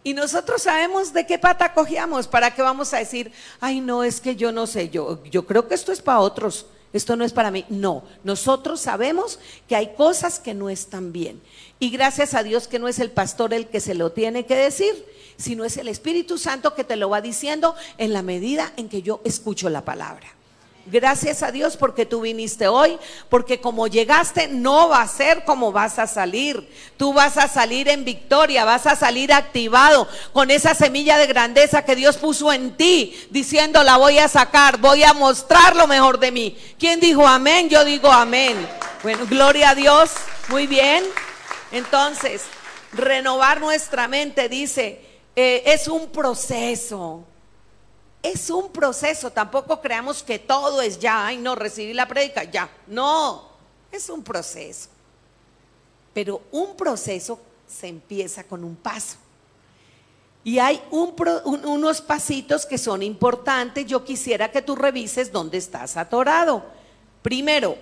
[0.03, 4.21] Y nosotros sabemos de qué pata cogíamos, para qué vamos a decir, ay, no, es
[4.21, 7.33] que yo no sé, yo, yo creo que esto es para otros esto no es
[7.33, 7.65] para mí.
[7.69, 11.43] No, nosotros sabemos que hay cosas que no están bien.
[11.81, 14.55] Y gracias a Dios que no es el pastor el que se lo tiene que
[14.55, 15.05] decir,
[15.37, 19.03] sino es el Espíritu Santo que te lo va diciendo en la medida en que
[19.03, 20.29] yo escucho la palabra.
[20.87, 22.99] Gracias a Dios porque tú viniste hoy,
[23.31, 26.69] porque como llegaste no va a ser como vas a salir.
[26.99, 31.87] Tú vas a salir en victoria, vas a salir activado con esa semilla de grandeza
[31.87, 36.19] que Dios puso en ti, diciendo la voy a sacar, voy a mostrar lo mejor
[36.19, 36.57] de mí.
[36.79, 37.71] ¿Quién dijo amén?
[37.71, 38.69] Yo digo amén.
[39.03, 40.11] Bueno, gloria a Dios.
[40.49, 41.03] Muy bien.
[41.73, 42.43] Entonces,
[42.93, 45.01] renovar nuestra mente, dice,
[45.35, 47.25] eh, es un proceso
[48.25, 52.71] es un proceso, tampoco creamos que todo es ya, ay no, recibí la prédica, ya.
[52.87, 53.51] No,
[53.93, 54.89] es un proceso.
[56.15, 59.19] Pero un proceso se empieza con un paso.
[60.43, 63.85] Y hay unos pasitos que son importantes.
[63.87, 66.65] Yo quisiera que tú revises dónde estás atorado.
[67.21, 67.77] Primero,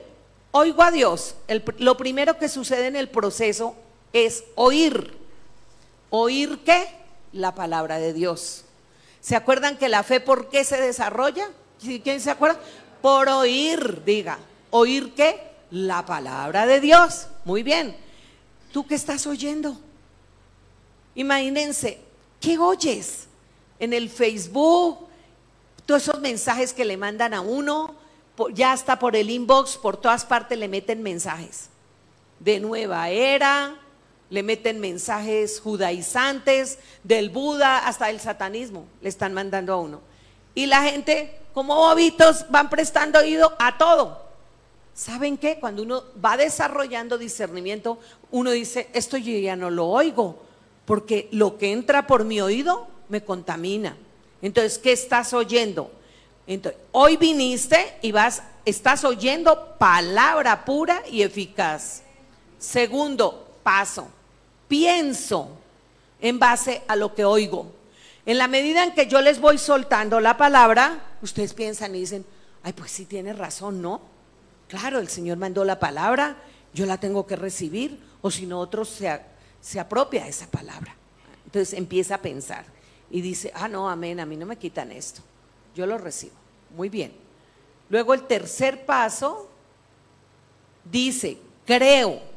[0.51, 1.37] oigo a Dios.
[1.79, 3.77] lo primero que sucede en el proceso
[4.13, 5.17] es oír.
[6.11, 6.89] ¿Oír qué?
[7.33, 8.65] La palabra de Dios.
[9.23, 11.49] ¿Se acuerdan que la fe por qué se desarrolla?
[11.81, 12.59] ¿Quién se acuerda?
[13.01, 14.39] Por oír, diga.
[14.71, 15.41] ¿Oír qué?
[15.71, 17.29] La palabra de Dios.
[17.45, 17.97] Muy bien.
[18.73, 19.79] ¿Tú qué estás oyendo?
[21.15, 22.01] Imagínense,
[22.41, 23.29] ¿qué oyes?
[23.79, 25.07] En el Facebook,
[25.87, 27.95] todos esos mensajes que le mandan a uno,
[28.53, 31.69] ya está por el inbox, por todas partes le meten mensajes.
[32.41, 33.77] De nueva era,
[34.33, 40.01] le meten mensajes judaizantes del Buda hasta el satanismo, le están mandando a uno.
[40.55, 44.23] Y la gente, como bobitos, van prestando oído a todo.
[44.95, 45.61] ¿Saben qué?
[45.61, 47.99] Cuando uno va desarrollando discernimiento,
[48.31, 50.43] uno dice, esto yo ya no lo oigo,
[50.87, 53.99] porque lo que entra por mi oído me contamina.
[54.41, 55.93] Entonces, ¿qué estás oyendo?
[56.47, 62.03] Entonces, hoy viniste y vas, estás oyendo palabra pura y eficaz.
[62.59, 64.09] Segundo paso,
[64.73, 65.51] pienso
[66.19, 67.71] en base a lo que oigo.
[68.25, 72.25] En la medida en que yo les voy soltando la palabra, ustedes piensan y dicen,
[72.63, 74.01] ay, pues sí tiene razón, ¿no?
[74.69, 76.39] Claro, el Señor mandó la palabra,
[76.73, 79.21] yo la tengo que recibir, o si no, otro se,
[79.61, 80.97] se apropia esa palabra.
[81.45, 82.65] Entonces empieza a pensar
[83.11, 85.21] y dice, ah, no, amén, a mí no me quitan esto,
[85.77, 86.33] yo lo recibo.
[86.75, 87.13] Muy bien.
[87.91, 89.51] Luego el tercer paso
[90.91, 92.32] dice, creo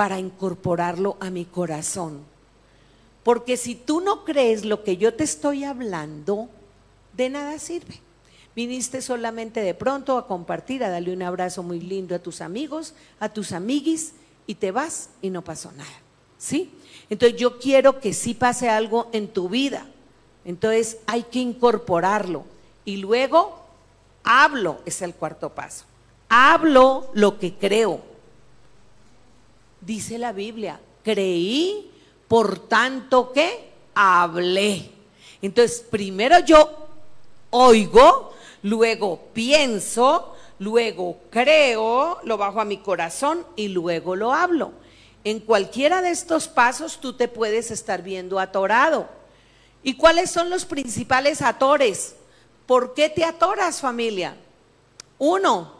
[0.00, 2.22] para incorporarlo a mi corazón.
[3.22, 6.48] Porque si tú no crees lo que yo te estoy hablando,
[7.12, 8.00] de nada sirve.
[8.56, 12.94] Viniste solamente de pronto a compartir, a darle un abrazo muy lindo a tus amigos,
[13.18, 14.14] a tus amiguis,
[14.46, 16.00] y te vas y no pasó nada.
[16.38, 16.72] ¿Sí?
[17.10, 19.86] Entonces yo quiero que sí pase algo en tu vida.
[20.46, 22.46] Entonces hay que incorporarlo.
[22.86, 23.66] Y luego
[24.24, 25.84] hablo, es el cuarto paso.
[26.30, 28.09] Hablo lo que creo
[29.80, 31.90] dice la Biblia, creí,
[32.28, 34.90] por tanto que hablé.
[35.42, 36.88] Entonces, primero yo
[37.50, 44.72] oigo, luego pienso, luego creo, lo bajo a mi corazón y luego lo hablo.
[45.24, 49.08] En cualquiera de estos pasos tú te puedes estar viendo atorado.
[49.82, 52.14] ¿Y cuáles son los principales atores?
[52.66, 54.36] ¿Por qué te atoras familia?
[55.18, 55.72] Uno,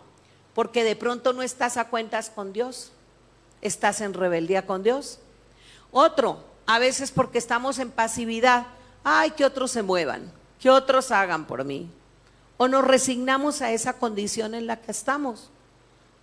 [0.55, 2.93] porque de pronto no estás a cuentas con Dios
[3.63, 5.19] estás en rebeldía con Dios.
[5.93, 8.67] Otro, a veces porque estamos en pasividad,
[9.03, 11.91] ay, que otros se muevan, que otros hagan por mí.
[12.57, 15.51] O nos resignamos a esa condición en la que estamos.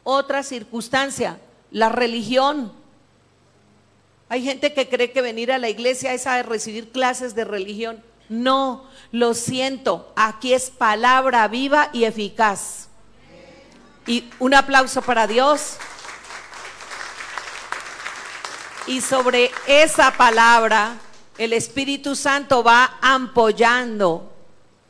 [0.03, 1.39] Otra circunstancia,
[1.71, 2.71] la religión.
[4.29, 8.03] Hay gente que cree que venir a la iglesia es a recibir clases de religión.
[8.29, 12.87] No, lo siento, aquí es palabra viva y eficaz.
[14.05, 15.77] Y un aplauso para Dios.
[18.87, 20.97] Y sobre esa palabra
[21.37, 24.31] el Espíritu Santo va ampollando.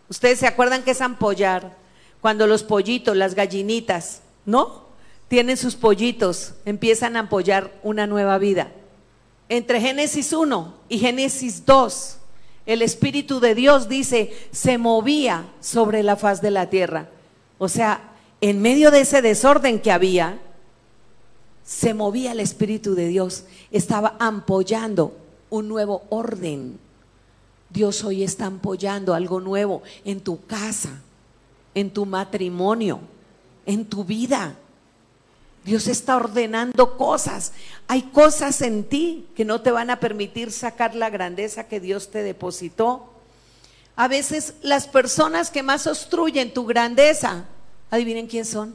[0.07, 1.75] Ustedes se acuerdan que es ampollar
[2.21, 4.85] cuando los pollitos, las gallinitas, ¿no?
[5.27, 8.71] Tienen sus pollitos, empiezan a ampollar una nueva vida.
[9.49, 12.17] Entre Génesis 1 y Génesis 2,
[12.67, 17.09] el Espíritu de Dios dice, se movía sobre la faz de la tierra.
[17.57, 20.39] O sea, en medio de ese desorden que había,
[21.67, 25.17] se movía el Espíritu de Dios, estaba ampollando
[25.49, 26.79] un nuevo orden.
[27.69, 31.01] Dios hoy está ampollando algo nuevo en tu casa,
[31.75, 33.01] en tu matrimonio,
[33.65, 34.55] en tu vida.
[35.65, 37.51] Dios está ordenando cosas.
[37.89, 42.11] Hay cosas en ti que no te van a permitir sacar la grandeza que Dios
[42.11, 43.11] te depositó.
[43.97, 47.43] A veces las personas que más obstruyen tu grandeza,
[47.91, 48.73] adivinen quién son.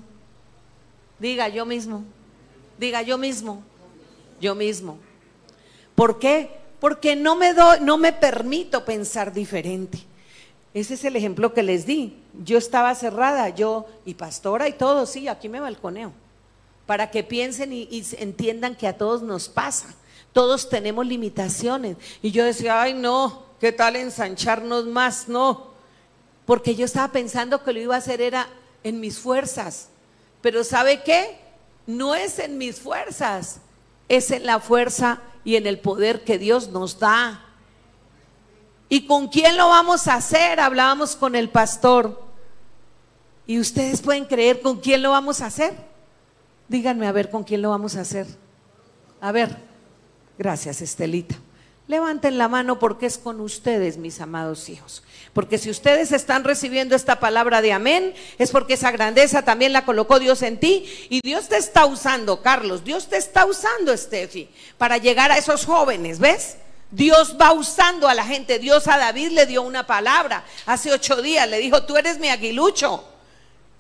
[1.19, 2.05] Diga yo mismo.
[2.83, 3.63] Diga yo mismo.
[4.41, 4.99] Yo mismo.
[5.95, 6.51] ¿Por qué?
[6.81, 10.01] Porque no me doy, no me permito pensar diferente.
[10.75, 12.19] Ese es el ejemplo que les di.
[12.43, 16.13] Yo estaba cerrada, yo y pastora y todo, sí, aquí me balconeo
[16.85, 19.95] para que piensen y, entiendan que a todos nos pasa.
[20.33, 21.97] Todos tenemos limitaciones.
[22.21, 25.29] Y yo decía, ay no, ¿qué tal ensancharnos más?
[25.29, 25.69] No,
[26.47, 28.49] porque yo estaba pensando que lo iba a hacer era
[28.83, 29.89] en mis fuerzas.
[30.41, 31.42] Pero ¿sabe qué?
[31.87, 33.61] No es en mis fuerzas,
[34.09, 37.45] es en la fuerza y en el poder que Dios nos da.
[38.89, 40.61] ¿Y con quién lo vamos a hacer?
[40.61, 42.23] Hablábamos con el pastor.
[43.47, 45.75] ¿Y ustedes pueden creer con quién lo vamos a hacer?
[46.69, 48.27] Díganme a ver con quién lo vamos a hacer.
[49.21, 49.57] A ver,
[50.39, 51.37] gracias Estelita.
[51.93, 55.03] Levanten la mano porque es con ustedes, mis amados hijos.
[55.35, 59.85] Porque si ustedes están recibiendo esta palabra de amén, es porque esa grandeza también la
[59.85, 60.87] colocó Dios en ti.
[61.11, 65.67] Y Dios te está usando, Carlos, Dios te está usando, Estefi, para llegar a esos
[65.67, 66.57] jóvenes, ¿ves?
[66.91, 68.59] Dios va usando a la gente.
[68.59, 70.47] Dios a David le dio una palabra.
[70.65, 73.05] Hace ocho días le dijo, tú eres mi aguilucho.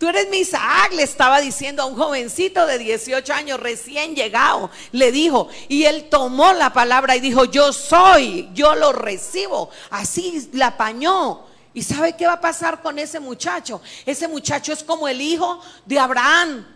[0.03, 4.69] Tú eres mi Isaac, le estaba diciendo a un jovencito de 18 años recién llegado.
[4.91, 9.71] Le dijo, y él tomó la palabra y dijo, yo soy, yo lo recibo.
[9.91, 11.45] Así la apañó.
[11.73, 13.81] ¿Y sabe qué va a pasar con ese muchacho?
[14.05, 16.67] Ese muchacho es como el hijo de Abraham,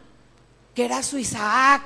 [0.72, 1.82] que era su Isaac.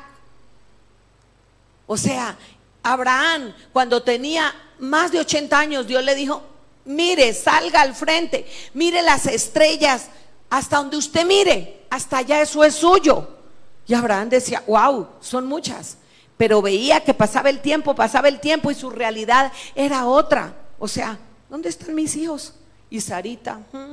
[1.87, 2.37] O sea,
[2.83, 6.43] Abraham, cuando tenía más de 80 años, Dios le dijo,
[6.85, 10.11] mire, salga al frente, mire las estrellas
[10.51, 13.29] hasta donde usted mire, hasta allá eso es suyo.
[13.87, 15.97] Y Abraham decía, wow, son muchas.
[16.37, 20.55] Pero veía que pasaba el tiempo, pasaba el tiempo y su realidad era otra.
[20.79, 22.55] O sea, ¿dónde están mis hijos?
[22.89, 23.93] Y Sarita, hmm,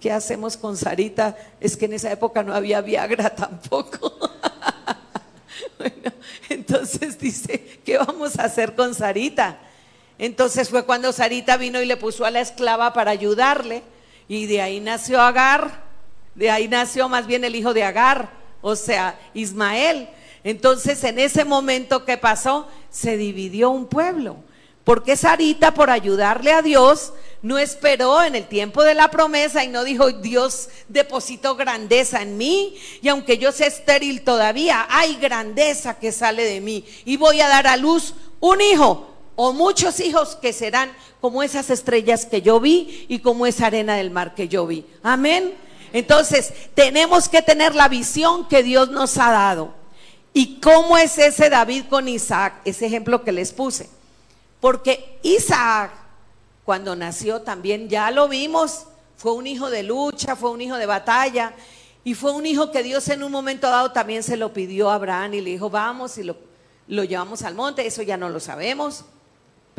[0.00, 1.36] ¿qué hacemos con Sarita?
[1.60, 4.12] Es que en esa época no había Viagra tampoco.
[5.78, 6.12] bueno,
[6.48, 9.60] entonces dice, ¿qué vamos a hacer con Sarita?
[10.18, 13.82] Entonces fue cuando Sarita vino y le puso a la esclava para ayudarle
[14.30, 15.82] y de ahí nació Agar,
[16.36, 20.08] de ahí nació más bien el hijo de Agar, o sea, Ismael.
[20.44, 24.36] Entonces, en ese momento que pasó, se dividió un pueblo.
[24.84, 27.12] Porque Sarita, por ayudarle a Dios,
[27.42, 32.38] no esperó en el tiempo de la promesa y no dijo, Dios depositó grandeza en
[32.38, 37.40] mí y aunque yo sea estéril todavía, hay grandeza que sale de mí y voy
[37.40, 39.09] a dar a luz un hijo
[39.42, 43.96] o muchos hijos que serán como esas estrellas que yo vi y como esa arena
[43.96, 44.84] del mar que yo vi.
[45.02, 45.54] Amén.
[45.94, 49.72] Entonces, tenemos que tener la visión que Dios nos ha dado.
[50.34, 52.60] ¿Y cómo es ese David con Isaac?
[52.66, 53.88] Ese ejemplo que les puse.
[54.60, 55.92] Porque Isaac,
[56.66, 60.84] cuando nació también, ya lo vimos, fue un hijo de lucha, fue un hijo de
[60.84, 61.54] batalla.
[62.04, 64.96] Y fue un hijo que Dios en un momento dado también se lo pidió a
[64.96, 66.36] Abraham y le dijo, vamos y lo,
[66.88, 67.86] lo llevamos al monte.
[67.86, 69.06] Eso ya no lo sabemos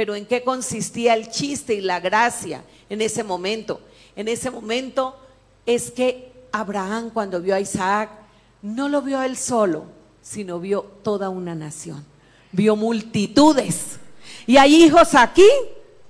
[0.01, 3.81] pero ¿en qué consistía el chiste y la gracia en ese momento?
[4.15, 5.15] En ese momento
[5.63, 8.09] es que Abraham cuando vio a Isaac,
[8.63, 9.85] no lo vio él solo,
[10.23, 12.03] sino vio toda una nación,
[12.51, 13.99] vio multitudes.
[14.47, 15.47] Y hay hijos aquí,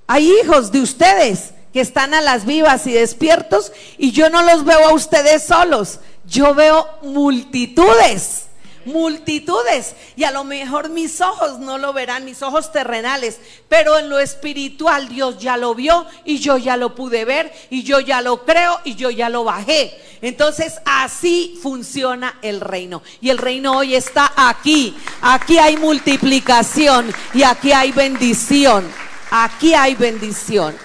[0.08, 4.64] hay hijos de ustedes que están a las vivas y despiertos y yo no los
[4.64, 8.46] veo a ustedes solos, yo veo multitudes
[8.86, 9.96] multitudes.
[10.16, 14.20] Y a lo mejor mis ojos no lo verán, mis ojos terrenales, pero en lo
[14.20, 18.46] espiritual Dios ya lo vio y yo ya lo pude ver y yo ya lo
[18.46, 20.00] creo y yo ya lo bajé.
[20.22, 23.02] Entonces así funciona el reino.
[23.22, 24.96] Y el reino hoy está aquí.
[25.22, 28.88] Aquí hay multiplicación y aquí hay bendición.
[29.32, 30.76] Aquí hay bendición.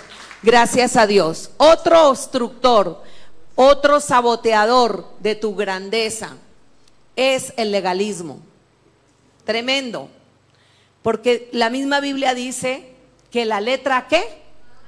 [0.43, 1.51] Gracias a Dios.
[1.57, 3.03] Otro obstructor,
[3.57, 6.37] otro saboteador de tu grandeza
[7.17, 8.41] es el legalismo.
[9.45, 10.11] Tremendo.
[11.03, 12.93] Porque la misma Biblia dice
[13.31, 14.23] que la letra qué?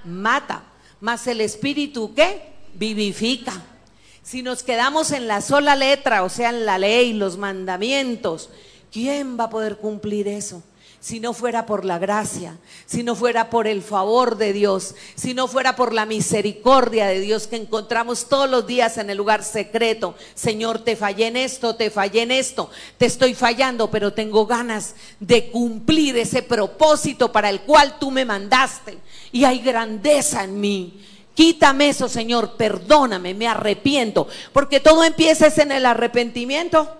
[0.05, 0.65] Mata,
[1.01, 2.53] más el espíritu qué?
[2.75, 3.65] Vivifica.
[4.23, 8.51] Si nos quedamos en la sola letra, o sea, en la ley, los mandamientos,
[8.93, 10.63] ¿quién va a poder cumplir eso?
[11.09, 15.33] Si no fuera por la gracia, si no fuera por el favor de Dios, si
[15.33, 19.43] no fuera por la misericordia de Dios que encontramos todos los días en el lugar
[19.43, 20.15] secreto.
[20.35, 24.97] Señor, te fallé en esto, te fallé en esto, te estoy fallando, pero tengo ganas
[25.19, 28.99] de cumplir ese propósito para el cual tú me mandaste.
[29.33, 31.07] Y hay grandeza en mí.
[31.33, 36.99] Quítame eso, Señor, perdóname, me arrepiento, porque todo empieza en el arrepentimiento.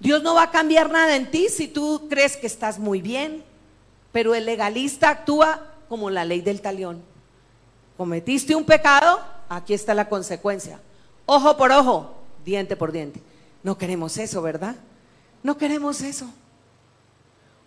[0.00, 3.44] Dios no va a cambiar nada en ti si tú crees que estás muy bien,
[4.12, 7.02] pero el legalista actúa como la ley del talión.
[7.96, 10.80] Cometiste un pecado, aquí está la consecuencia.
[11.26, 12.14] Ojo por ojo,
[12.44, 13.20] diente por diente.
[13.62, 14.76] No queremos eso, ¿verdad?
[15.42, 16.26] No queremos eso.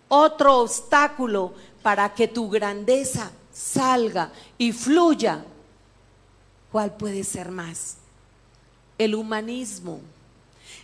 [0.08, 5.44] Otro obstáculo para que tu grandeza salga y fluya.
[6.70, 7.96] ¿Cuál puede ser más?
[8.96, 10.00] El humanismo.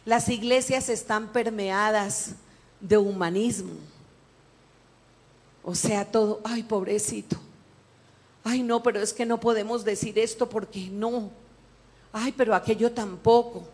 [0.05, 2.32] Las iglesias están permeadas
[2.80, 3.72] de humanismo.
[5.62, 7.36] O sea, todo, ay, pobrecito.
[8.42, 11.30] Ay, no, pero es que no podemos decir esto porque no.
[12.12, 13.66] Ay, pero aquello tampoco.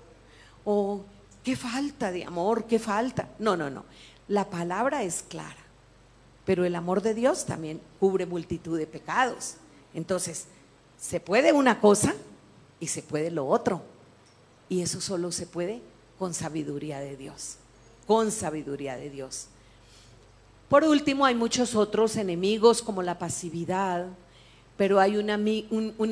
[0.65, 1.03] O
[1.43, 3.29] qué falta de amor, qué falta.
[3.41, 3.85] No, no, no.
[4.29, 5.57] La palabra es clara,
[6.45, 9.57] pero el amor de Dios también cubre multitud de pecados.
[9.93, 10.47] Entonces,
[10.97, 12.15] se puede una cosa
[12.79, 13.83] y se puede lo otro.
[14.69, 15.83] Y eso solo se puede
[16.21, 17.57] con sabiduría de Dios,
[18.07, 19.47] con sabiduría de Dios.
[20.69, 24.07] Por último, hay muchos otros enemigos como la pasividad,
[24.77, 25.31] pero hay un,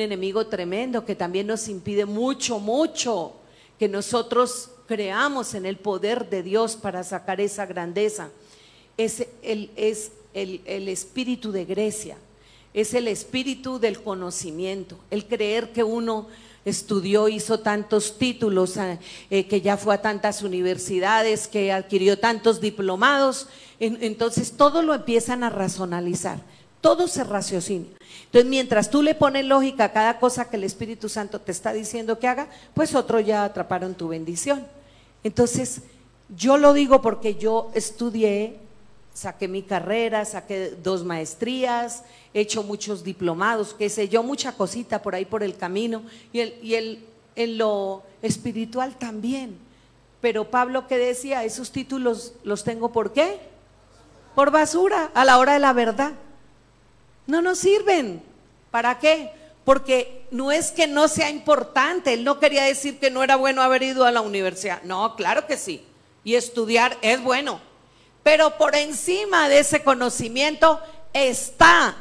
[0.01, 3.35] enemigo tremendo que también nos impide mucho, mucho
[3.79, 8.31] que nosotros creamos en el poder de Dios para sacar esa grandeza.
[8.97, 12.17] Es el, es el, el espíritu de Grecia,
[12.73, 16.29] es el espíritu del conocimiento, el creer que uno
[16.69, 18.99] estudió, hizo tantos títulos, eh,
[19.31, 23.49] eh, que ya fue a tantas universidades, que adquirió tantos diplomados.
[23.81, 26.41] entonces todo lo empiezan a razonalizar,
[26.81, 27.87] todo se raciocina.
[28.27, 31.73] Entonces mientras tú le pones lógica a cada cosa que el Espíritu Santo te está
[31.73, 34.66] diciendo que haga, pues otro ya atraparon tu bendición.
[35.25, 35.83] Entonces
[36.37, 38.59] yo lo digo porque yo estudié
[39.19, 45.03] saqué mi carrera, saqué dos maestrías, he hecho muchos diplomados, qué sé yo, mucha cosita
[45.03, 46.03] por ahí por el camino
[46.33, 47.05] y, el, y el,
[47.35, 49.59] en lo espiritual también.
[50.21, 53.41] Pero Pablo que decía, esos títulos los tengo por qué?
[54.37, 56.12] Por basura a la hora de la verdad.
[57.27, 58.23] No nos sirven.
[58.71, 59.33] ¿Para qué?
[59.64, 63.62] Porque no es que no sea importante, él no quería decir que no era bueno
[63.62, 64.83] haber ido a la universidad.
[64.83, 65.85] No, claro que sí.
[66.23, 67.61] Y estudiar es bueno,
[68.29, 70.79] pero por encima de ese conocimiento
[71.14, 71.97] está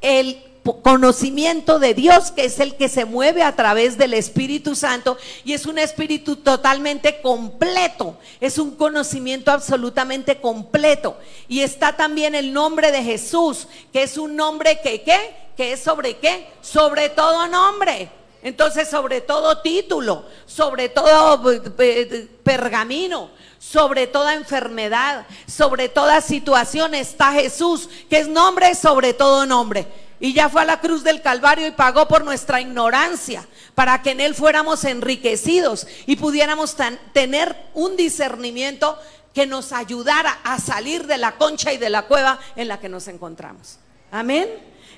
[0.00, 0.42] el
[0.82, 5.52] conocimiento de Dios, que es el que se mueve a través del Espíritu Santo y
[5.52, 11.16] es un espíritu totalmente completo, es un conocimiento absolutamente completo.
[11.46, 15.80] Y está también el nombre de Jesús, que es un nombre que qué, que es
[15.80, 18.10] sobre qué, sobre todo nombre.
[18.42, 26.94] Entonces, sobre todo título, sobre todo eh, eh, pergamino, sobre toda enfermedad, sobre toda situación
[26.94, 29.86] está Jesús, que es nombre sobre todo nombre.
[30.20, 34.10] Y ya fue a la cruz del Calvario y pagó por nuestra ignorancia, para que
[34.10, 36.76] en Él fuéramos enriquecidos y pudiéramos
[37.12, 38.98] tener un discernimiento
[39.32, 42.88] que nos ayudara a salir de la concha y de la cueva en la que
[42.88, 43.78] nos encontramos.
[44.10, 44.48] Amén.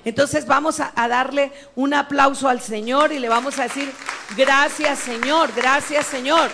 [0.03, 3.93] Entonces vamos a, a, darle un aplauso al Señor y le vamos a decir,
[4.35, 6.49] gracias Señor, gracias Señor.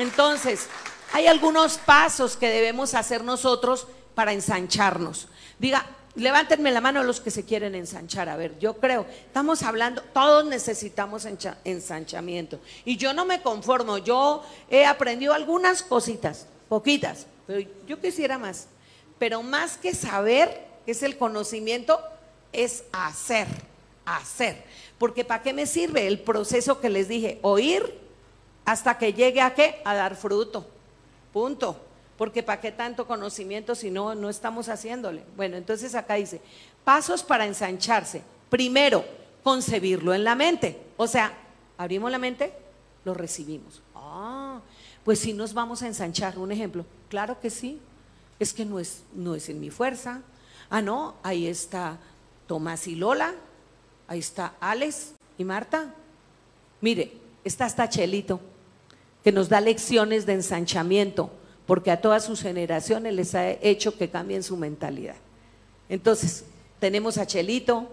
[0.00, 0.68] Entonces,
[1.14, 3.86] hay algunos pasos que debemos hacer nosotros
[4.16, 5.28] para ensancharnos.
[5.60, 5.86] Diga,
[6.16, 8.28] levántenme la mano los que se quieren ensanchar.
[8.28, 11.24] A ver, yo creo, estamos hablando, todos necesitamos
[11.62, 12.58] ensanchamiento.
[12.84, 18.66] Y yo no me conformo, yo he aprendido algunas cositas, poquitas, pero yo quisiera más.
[19.16, 22.00] Pero más que saber, que es el conocimiento,
[22.52, 23.46] es hacer,
[24.04, 24.64] hacer.
[24.98, 27.38] Porque ¿para qué me sirve el proceso que les dije?
[27.42, 28.00] Oír
[28.64, 29.80] hasta que llegue a qué?
[29.84, 30.73] A dar fruto.
[31.34, 31.76] Punto.
[32.16, 35.24] Porque ¿para qué tanto conocimiento si no, no estamos haciéndole?
[35.36, 36.40] Bueno, entonces acá dice,
[36.84, 38.22] pasos para ensancharse.
[38.48, 39.04] Primero,
[39.42, 40.80] concebirlo en la mente.
[40.96, 41.36] O sea,
[41.76, 42.52] abrimos la mente,
[43.04, 43.82] lo recibimos.
[43.96, 44.60] Ah,
[45.02, 46.38] pues si nos vamos a ensanchar.
[46.38, 47.80] Un ejemplo, claro que sí.
[48.38, 50.22] Es que no es, no es en mi fuerza.
[50.70, 51.98] Ah, no, ahí está
[52.46, 53.34] Tomás y Lola.
[54.06, 55.92] Ahí está Alex y Marta.
[56.80, 57.12] Mire,
[57.42, 58.53] está hasta Chelito
[59.24, 61.30] que nos da lecciones de ensanchamiento,
[61.66, 65.16] porque a todas sus generaciones les ha hecho que cambien su mentalidad.
[65.88, 66.44] Entonces,
[66.78, 67.88] tenemos a Chelito.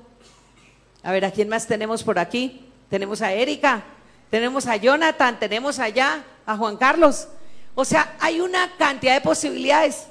[1.02, 2.68] A ver, ¿a quién más tenemos por aquí?
[2.90, 3.82] Tenemos a Erika,
[4.30, 7.30] tenemos a Jonathan, tenemos allá a Juan Carlos.
[7.76, 10.08] O sea, hay una cantidad de posibilidades.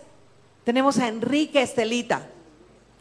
[0.64, 2.26] Tenemos a Enrique Estelita.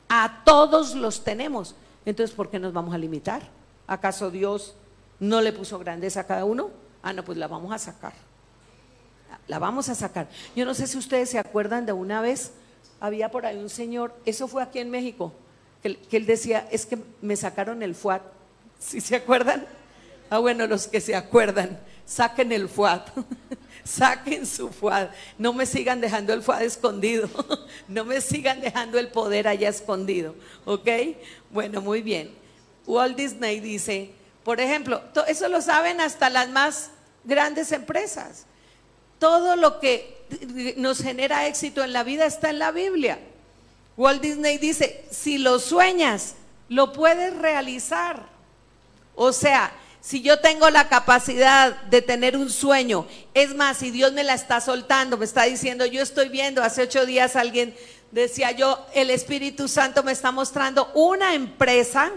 [0.10, 1.76] A todos los tenemos.
[2.06, 3.44] Entonces, ¿por qué nos vamos a limitar?
[3.88, 4.76] ¿Acaso Dios
[5.22, 6.72] no le puso grandeza a cada uno?
[7.02, 8.14] Ah, no, pues la vamos a sacar.
[9.48, 10.28] La vamos a sacar.
[10.56, 12.52] Yo no sé si ustedes se acuerdan de una vez,
[13.00, 15.34] había por ahí un señor, eso fue aquí en México,
[15.82, 18.22] que, él decía, es que me sacaron el FUAT.
[18.80, 19.66] ¿Sí se acuerdan?
[20.30, 23.10] Ah, bueno, los que se acuerdan, saquen el FUAT.
[23.84, 25.08] Saquen su FUAD.
[25.40, 27.30] No me sigan dejando el FUAD escondido.
[27.88, 30.36] No me sigan dejando el poder allá escondido.
[30.66, 30.88] ¿Ok?
[31.50, 32.30] Bueno, muy bien.
[32.86, 34.12] Walt Disney dice,
[34.50, 36.90] por ejemplo, eso lo saben hasta las más
[37.24, 38.48] grandes empresas.
[39.20, 43.20] Todo lo que nos genera éxito en la vida está en la Biblia.
[43.96, 46.34] Walt Disney dice, si lo sueñas,
[46.68, 48.26] lo puedes realizar.
[49.14, 49.72] O sea,
[50.02, 54.34] si yo tengo la capacidad de tener un sueño, es más, si Dios me la
[54.34, 57.76] está soltando, me está diciendo, yo estoy viendo, hace ocho días alguien
[58.10, 62.12] decía yo, el Espíritu Santo me está mostrando una empresa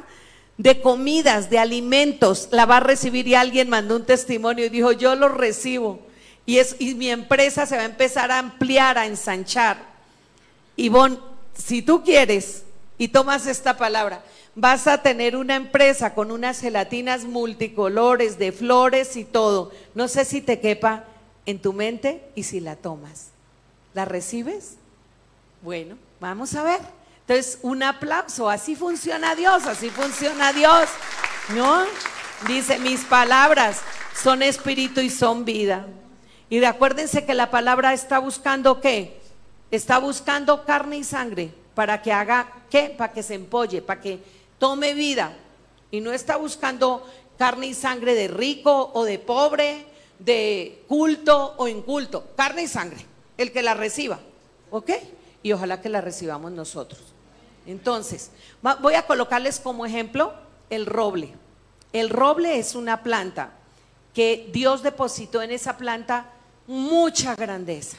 [0.62, 4.92] de comidas, de alimentos, la va a recibir y alguien mandó un testimonio y dijo,
[4.92, 5.98] yo lo recibo.
[6.46, 9.78] Y, es, y mi empresa se va a empezar a ampliar, a ensanchar.
[10.88, 11.18] Bon,
[11.52, 12.62] si tú quieres
[12.96, 14.22] y tomas esta palabra,
[14.54, 19.72] vas a tener una empresa con unas gelatinas multicolores de flores y todo.
[19.96, 21.06] No sé si te quepa
[21.44, 23.30] en tu mente y si la tomas.
[23.94, 24.76] ¿La recibes?
[25.60, 27.01] Bueno, vamos a ver.
[27.22, 28.48] Entonces, un aplauso.
[28.48, 30.88] Así funciona Dios, así funciona Dios.
[31.54, 31.84] ¿No?
[32.46, 33.80] Dice, mis palabras
[34.14, 35.86] son espíritu y son vida.
[36.50, 39.20] Y acuérdense que la palabra está buscando qué?
[39.70, 42.94] Está buscando carne y sangre para que haga qué?
[42.96, 44.22] Para que se empolle, para que
[44.58, 45.32] tome vida
[45.90, 47.06] y no está buscando
[47.38, 49.86] carne y sangre de rico o de pobre,
[50.18, 53.04] de culto o inculto, carne y sangre,
[53.36, 54.20] el que la reciba,
[54.70, 54.90] ¿ok?
[55.42, 57.11] Y ojalá que la recibamos nosotros.
[57.66, 58.30] Entonces,
[58.80, 60.34] voy a colocarles como ejemplo
[60.70, 61.34] el roble.
[61.92, 63.52] El roble es una planta
[64.14, 66.30] que Dios depositó en esa planta
[66.66, 67.96] mucha grandeza.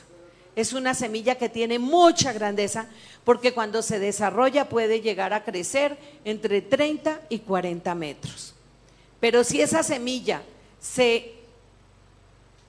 [0.56, 2.86] Es una semilla que tiene mucha grandeza
[3.24, 8.54] porque cuando se desarrolla puede llegar a crecer entre 30 y 40 metros.
[9.20, 10.44] Pero si esa semilla
[10.80, 11.34] se,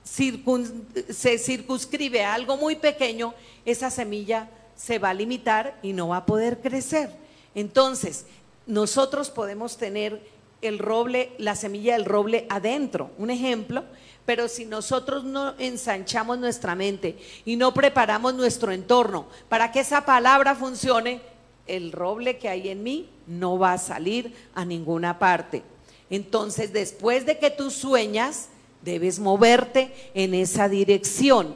[0.03, 3.35] circunscribe a algo muy pequeño,
[3.65, 7.09] esa semilla se va a limitar y no va a poder crecer.
[7.53, 8.25] Entonces,
[8.65, 10.21] nosotros podemos tener
[10.61, 13.11] el roble, la semilla del roble adentro.
[13.17, 13.83] Un ejemplo,
[14.25, 20.05] pero si nosotros no ensanchamos nuestra mente y no preparamos nuestro entorno para que esa
[20.05, 21.21] palabra funcione,
[21.67, 25.63] el roble que hay en mí no va a salir a ninguna parte.
[26.09, 28.49] Entonces, después de que tú sueñas,
[28.81, 31.55] debes moverte en esa dirección.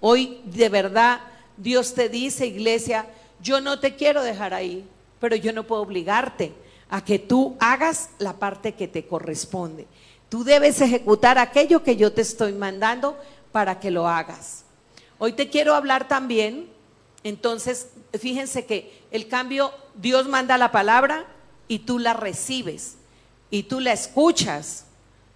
[0.00, 1.20] Hoy, de verdad,
[1.56, 3.06] Dios te dice, iglesia,
[3.40, 4.86] yo no te quiero dejar ahí,
[5.20, 6.52] pero yo no puedo obligarte
[6.88, 9.86] a que tú hagas la parte que te corresponde.
[10.28, 13.16] Tú debes ejecutar aquello que yo te estoy mandando
[13.52, 14.64] para que lo hagas.
[15.18, 16.68] Hoy te quiero hablar también,
[17.22, 17.88] entonces,
[18.18, 21.24] fíjense que el cambio, Dios manda la palabra
[21.68, 22.96] y tú la recibes
[23.50, 24.84] y tú la escuchas,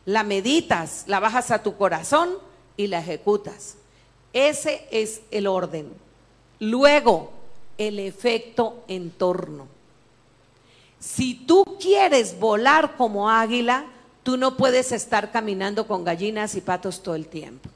[0.05, 2.31] la meditas, la bajas a tu corazón
[2.77, 3.77] y la ejecutas.
[4.33, 5.93] Ese es el orden.
[6.61, 7.33] Luego,
[7.77, 9.69] el efecto en torno.
[10.99, 13.87] Si tú quieres volar como águila,
[14.29, 17.71] Tú no puedes estar caminando con gallinas y patos todo el tiempo.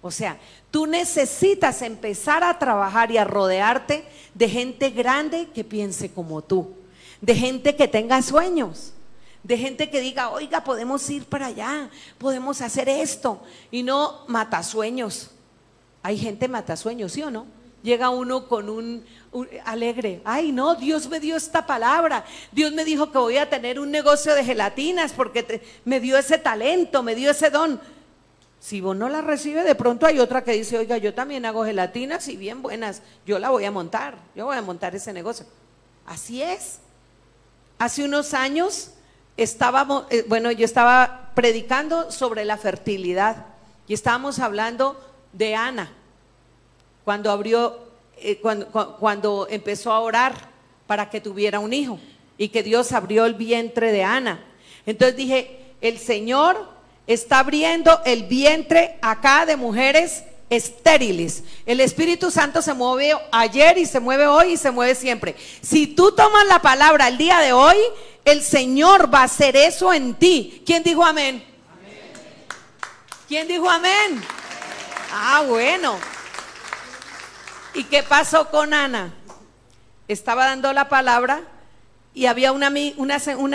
[0.00, 0.38] O sea,
[0.70, 4.02] tú necesitas empezar a trabajar y a rodearte
[4.32, 6.70] de gente grande que piense como tú,
[7.20, 8.94] de gente que tenga sueños,
[9.42, 15.30] de gente que diga, oiga, podemos ir para allá, podemos hacer esto, y no matasueños.
[16.02, 17.44] Hay gente matasueños, ¿sí o no?
[17.82, 19.04] Llega uno con un,
[19.64, 20.20] alegre.
[20.24, 22.24] Ay, no, Dios me dio esta palabra.
[22.52, 26.38] Dios me dijo que voy a tener un negocio de gelatinas porque me dio ese
[26.38, 27.80] talento, me dio ese don.
[28.60, 31.64] Si vos no la recibes, de pronto hay otra que dice, oiga, yo también hago
[31.64, 35.46] gelatinas y bien buenas, yo la voy a montar, yo voy a montar ese negocio.
[36.06, 36.78] Así es.
[37.78, 38.92] Hace unos años
[39.36, 43.46] estábamos, eh, bueno, yo estaba predicando sobre la fertilidad
[43.88, 45.00] y estábamos hablando
[45.32, 45.92] de Ana,
[47.04, 47.92] cuando abrió
[48.24, 48.40] eh,
[49.00, 50.34] cuando, empezó a orar
[50.86, 51.98] para que tuviera un hijo
[52.38, 54.44] y que Dios abrió el vientre de Ana.
[54.86, 56.68] Entonces dije, el Señor
[57.08, 61.42] está abriendo el vientre acá de mujeres estériles.
[61.66, 65.34] El Espíritu Santo se mueve ayer y se mueve hoy y se mueve siempre.
[65.60, 67.76] Si tú tomas la palabra el día de hoy,
[68.24, 70.62] el Señor va a hacer eso en ti.
[70.64, 71.42] ¿Quién dijo amén?
[73.26, 74.22] ¿Quién dijo amén?
[75.10, 76.11] Ah, bueno.
[77.74, 79.14] ¿Y qué pasó con Ana?
[80.06, 81.42] Estaba dando la palabra
[82.12, 82.70] y había una,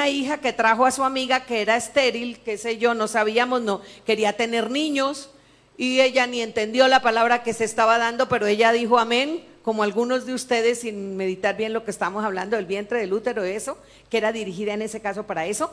[0.10, 3.82] hija que trajo a su amiga que era estéril, qué sé yo, no sabíamos, no,
[4.08, 5.30] quería tener niños
[5.78, 9.84] y ella ni entendió la palabra que se estaba dando, pero ella dijo amén, como
[9.84, 13.78] algunos de ustedes sin meditar bien lo que estamos hablando del vientre del útero, eso,
[14.10, 15.72] que era dirigida en ese caso para eso.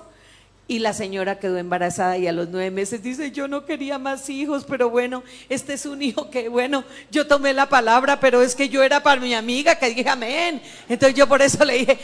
[0.66, 4.30] Y la señora quedó embarazada y a los nueve meses dice, yo no quería más
[4.30, 8.54] hijos, pero bueno, este es un hijo que, bueno, yo tomé la palabra, pero es
[8.54, 10.62] que yo era para mi amiga que dije amén.
[10.88, 11.98] Entonces yo por eso le dije,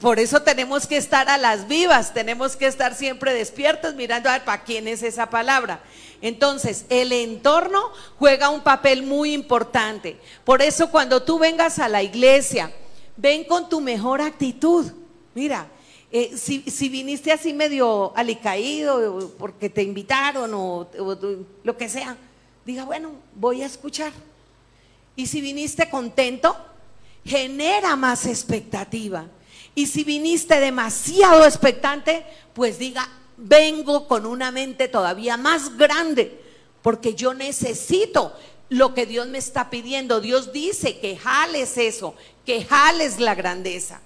[0.00, 4.32] por eso tenemos que estar a las vivas, tenemos que estar siempre despiertos mirando a
[4.32, 5.80] ver para quién es esa palabra.
[6.22, 10.16] Entonces, el entorno juega un papel muy importante.
[10.42, 12.72] Por eso cuando tú vengas a la iglesia,
[13.16, 14.90] ven con tu mejor actitud.
[15.34, 15.68] Mira,
[16.16, 20.86] eh, si, viniste así medio alicaído porque te invitaron o,
[21.64, 22.16] lo que sea,
[22.64, 24.12] diga, bueno, voy a escuchar.
[25.16, 26.56] Y si viniste contento,
[27.24, 29.26] genera más expectativa.
[29.74, 36.40] Y si viniste demasiado expectante, pues diga, vengo con una mente todavía más grande,
[36.80, 38.32] porque yo necesito
[38.68, 40.20] lo que Dios me está pidiendo.
[40.20, 42.14] Dios dice que jales eso,
[42.46, 44.00] que jales la grandeza.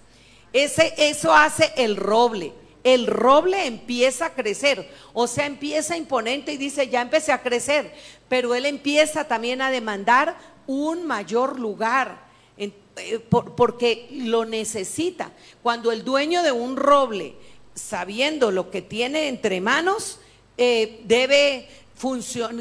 [0.64, 2.52] Eso hace el roble.
[2.84, 7.92] El roble empieza a crecer, o sea, empieza imponente y dice, ya empecé a crecer,
[8.28, 12.72] pero él empieza también a demandar un mayor lugar, eh,
[13.28, 15.32] porque lo necesita.
[15.62, 17.34] Cuando el dueño de un roble,
[17.74, 20.20] sabiendo lo que tiene entre manos,
[20.56, 21.68] eh, debe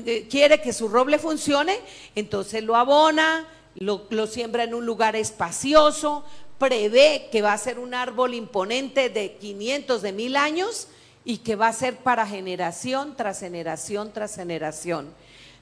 [0.05, 1.79] eh, quiere que su roble funcione,
[2.15, 6.25] entonces lo abona, lo siembra en un lugar espacioso,
[6.58, 10.88] prevé que va a ser un árbol imponente de 500, de mil años
[11.24, 15.14] y que va a ser para generación tras generación tras generación.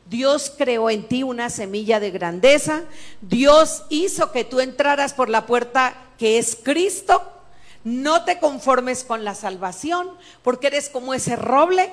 [0.08, 2.84] Dios creó en ti una semilla de grandeza.
[3.22, 7.32] Dios hizo que tú entraras por la puerta que es Cristo.
[7.84, 10.12] No te conformes con la salvación,
[10.44, 11.92] porque eres como ese roble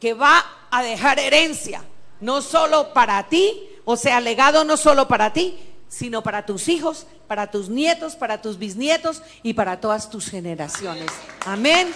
[0.00, 1.82] que va a dejar herencia,
[2.20, 7.06] no solo para ti, o sea, legado no solo para ti, sino para tus hijos,
[7.26, 11.10] para tus nietos, para tus bisnietos y para todas tus generaciones.
[11.44, 11.92] Amén.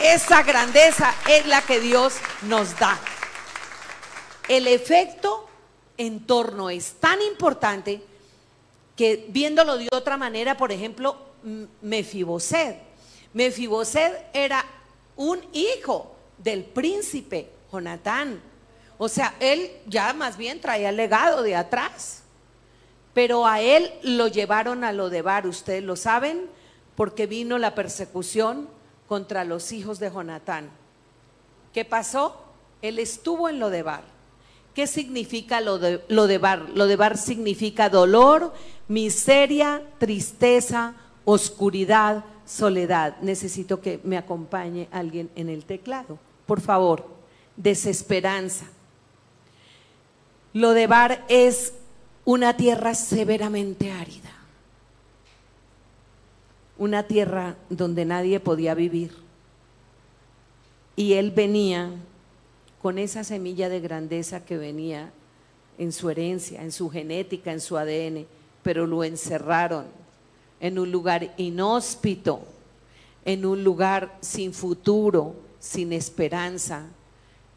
[0.00, 2.98] Esa grandeza es la que Dios nos da.
[4.48, 5.48] El efecto
[5.96, 8.02] en torno es tan importante
[8.96, 11.16] que viéndolo de otra manera, por ejemplo,
[11.82, 12.78] Mefiboset.
[13.32, 14.64] Mefiboset era
[15.16, 18.40] un hijo del príncipe Jonatán.
[18.98, 22.23] O sea, él ya más bien traía el legado de atrás.
[23.14, 26.46] Pero a él lo llevaron a lo de Bar, ustedes lo saben,
[26.96, 28.68] porque vino la persecución
[29.08, 30.70] contra los hijos de Jonatán.
[31.72, 32.40] ¿Qué pasó?
[32.82, 34.02] Él estuvo en lo de Bar.
[34.74, 36.70] ¿Qué significa lo de, lo de Bar?
[36.74, 38.52] Lo de Bar significa dolor,
[38.88, 40.94] miseria, tristeza,
[41.24, 43.16] oscuridad, soledad.
[43.20, 46.18] Necesito que me acompañe alguien en el teclado.
[46.46, 47.06] Por favor,
[47.56, 48.66] desesperanza.
[50.52, 51.74] Lo de Bar es
[52.24, 54.32] una tierra severamente árida,
[56.78, 59.12] una tierra donde nadie podía vivir.
[60.96, 61.90] Y él venía
[62.80, 65.12] con esa semilla de grandeza que venía
[65.76, 68.26] en su herencia, en su genética, en su ADN,
[68.62, 69.86] pero lo encerraron
[70.60, 72.42] en un lugar inhóspito,
[73.24, 76.86] en un lugar sin futuro, sin esperanza,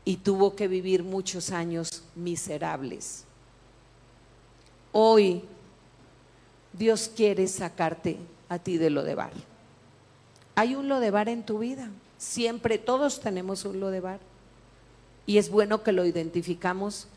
[0.04, 3.27] y tuvo que vivir muchos años miserables.
[5.00, 5.44] Hoy
[6.74, 8.18] Dios quiere sacarte
[8.50, 9.32] a ti de lo de bar.
[10.56, 11.92] Hay un lo de bar en tu vida.
[12.18, 14.20] Siempre todos tenemos un lo de bar.
[15.28, 17.08] Y es bueno que lo identificamos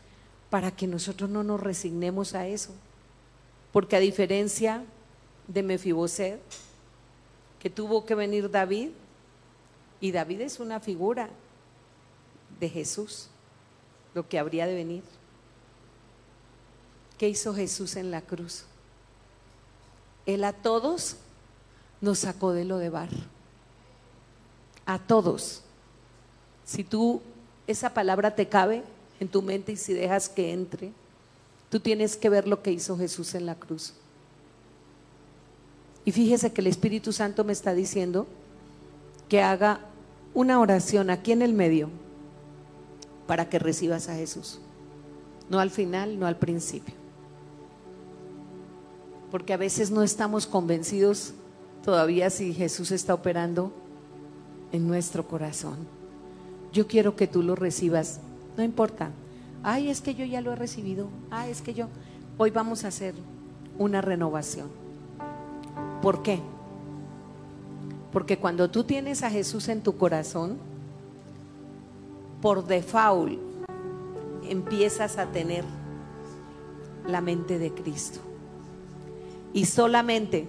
[0.51, 2.69] para que nosotros no nos resignemos a eso.
[3.71, 4.83] Porque a diferencia
[5.47, 6.39] de Mefiboset,
[7.57, 8.89] que tuvo que venir David,
[9.99, 11.31] y David es una figura
[12.59, 13.31] de Jesús,
[14.13, 15.03] lo que habría de venir.
[17.21, 18.63] ¿Qué hizo Jesús en la cruz?
[20.25, 21.17] Él a todos
[22.01, 23.09] nos sacó de lo de bar.
[24.87, 25.61] A todos.
[26.65, 27.21] Si tú,
[27.67, 28.81] esa palabra te cabe
[29.19, 30.93] en tu mente y si dejas que entre,
[31.69, 33.93] tú tienes que ver lo que hizo Jesús en la cruz.
[36.03, 38.25] Y fíjese que el Espíritu Santo me está diciendo
[39.29, 39.79] que haga
[40.33, 41.91] una oración aquí en el medio
[43.27, 44.59] para que recibas a Jesús.
[45.51, 47.00] no al final, no al principio.
[49.31, 51.33] Porque a veces no estamos convencidos
[51.83, 53.71] todavía si Jesús está operando
[54.71, 55.77] en nuestro corazón.
[56.73, 58.19] Yo quiero que tú lo recibas,
[58.57, 59.11] no importa.
[59.63, 61.07] Ay, es que yo ya lo he recibido.
[61.29, 61.87] Ay, es que yo.
[62.37, 63.13] Hoy vamos a hacer
[63.77, 64.69] una renovación.
[66.01, 66.39] ¿Por qué?
[68.11, 70.57] Porque cuando tú tienes a Jesús en tu corazón,
[72.41, 73.39] por default
[74.49, 75.63] empiezas a tener
[77.07, 78.19] la mente de Cristo.
[79.53, 80.47] Y solamente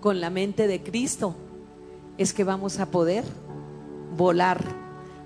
[0.00, 1.34] con la mente de Cristo
[2.18, 3.24] es que vamos a poder
[4.16, 4.62] volar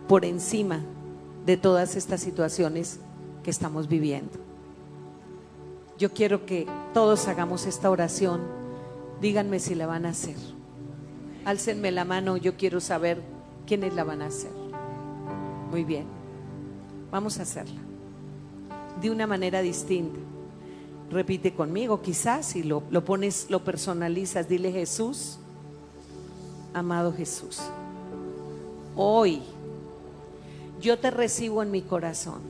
[0.09, 0.81] por encima
[1.47, 3.01] de todas estas situaciones
[3.43, 4.39] que estamos viviendo.
[5.99, 8.41] Yo quiero que todos hagamos esta oración.
[9.21, 10.37] Díganme si la van a hacer.
[11.45, 13.23] Álcenme la mano, yo quiero saber
[13.67, 14.51] quiénes la van a hacer.
[15.71, 16.07] Muy bien,
[17.11, 17.81] vamos a hacerla.
[19.01, 20.19] De una manera distinta.
[21.11, 25.39] Repite conmigo, quizás, si lo, lo pones, lo personalizas, dile Jesús,
[26.73, 27.61] amado Jesús,
[28.97, 29.43] hoy
[30.81, 32.41] yo te recibo en mi corazón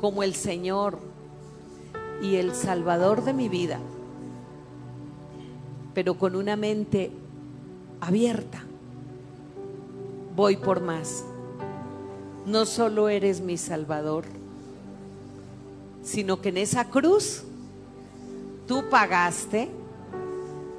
[0.00, 0.98] como el Señor
[2.22, 3.78] y el Salvador de mi vida,
[5.94, 7.12] pero con una mente
[8.00, 8.64] abierta.
[10.34, 11.24] Voy por más.
[12.46, 14.24] No solo eres mi Salvador,
[16.02, 17.42] sino que en esa cruz
[18.66, 19.70] tú pagaste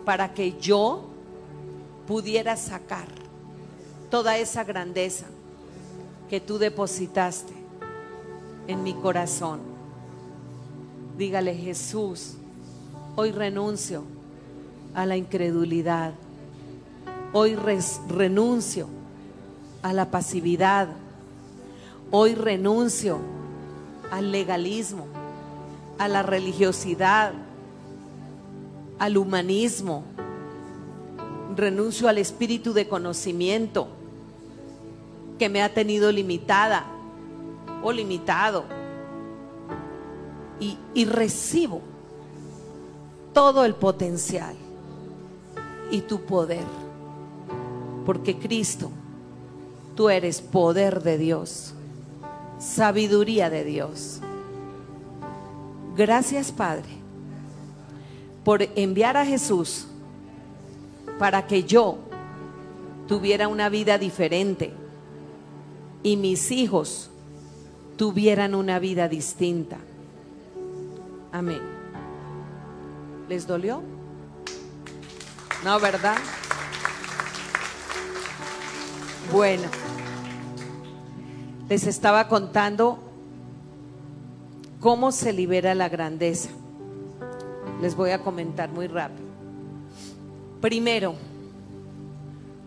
[0.06, 1.06] para que yo
[2.08, 3.08] pudiera sacar
[4.10, 5.26] toda esa grandeza
[6.30, 7.54] que tú depositaste
[8.68, 9.62] en mi corazón.
[11.18, 12.34] Dígale, Jesús,
[13.16, 14.04] hoy renuncio
[14.94, 16.14] a la incredulidad.
[17.32, 17.56] Hoy
[18.10, 18.88] renuncio
[19.82, 20.90] a la pasividad.
[22.12, 23.20] Hoy renuncio
[24.14, 25.08] al legalismo,
[25.98, 27.34] a la religiosidad,
[29.00, 30.04] al humanismo.
[31.56, 33.88] Renuncio al espíritu de conocimiento
[35.40, 36.86] que me ha tenido limitada
[37.82, 38.66] o limitado.
[40.60, 41.82] Y, recibo
[43.34, 44.56] todo el potencial
[45.92, 46.64] y tu poder.
[48.06, 48.92] Porque Cristo,
[49.96, 51.74] tú eres poder de Dios,
[52.64, 54.20] sabiduría de Dios.
[55.96, 56.90] Gracias Padre
[58.44, 59.88] por enviar a Jesús
[61.20, 61.98] para que yo
[63.08, 64.74] tuviera una vida diferente
[66.02, 67.10] y mis hijos
[67.96, 69.78] tuvieran una vida distinta.
[71.32, 71.62] Amén.
[73.30, 73.82] ¿Les dolió?
[75.64, 76.18] No, ¿verdad?
[79.32, 79.70] Bueno,
[81.74, 83.00] les estaba contando
[84.80, 86.52] cómo se libera la grandeza.
[87.82, 89.26] Les voy a comentar muy rápido.
[90.62, 91.16] Primero,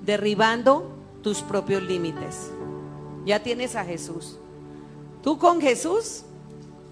[0.05, 0.91] derribando
[1.23, 2.51] tus propios límites.
[3.25, 4.39] Ya tienes a Jesús.
[5.23, 6.25] Tú con Jesús,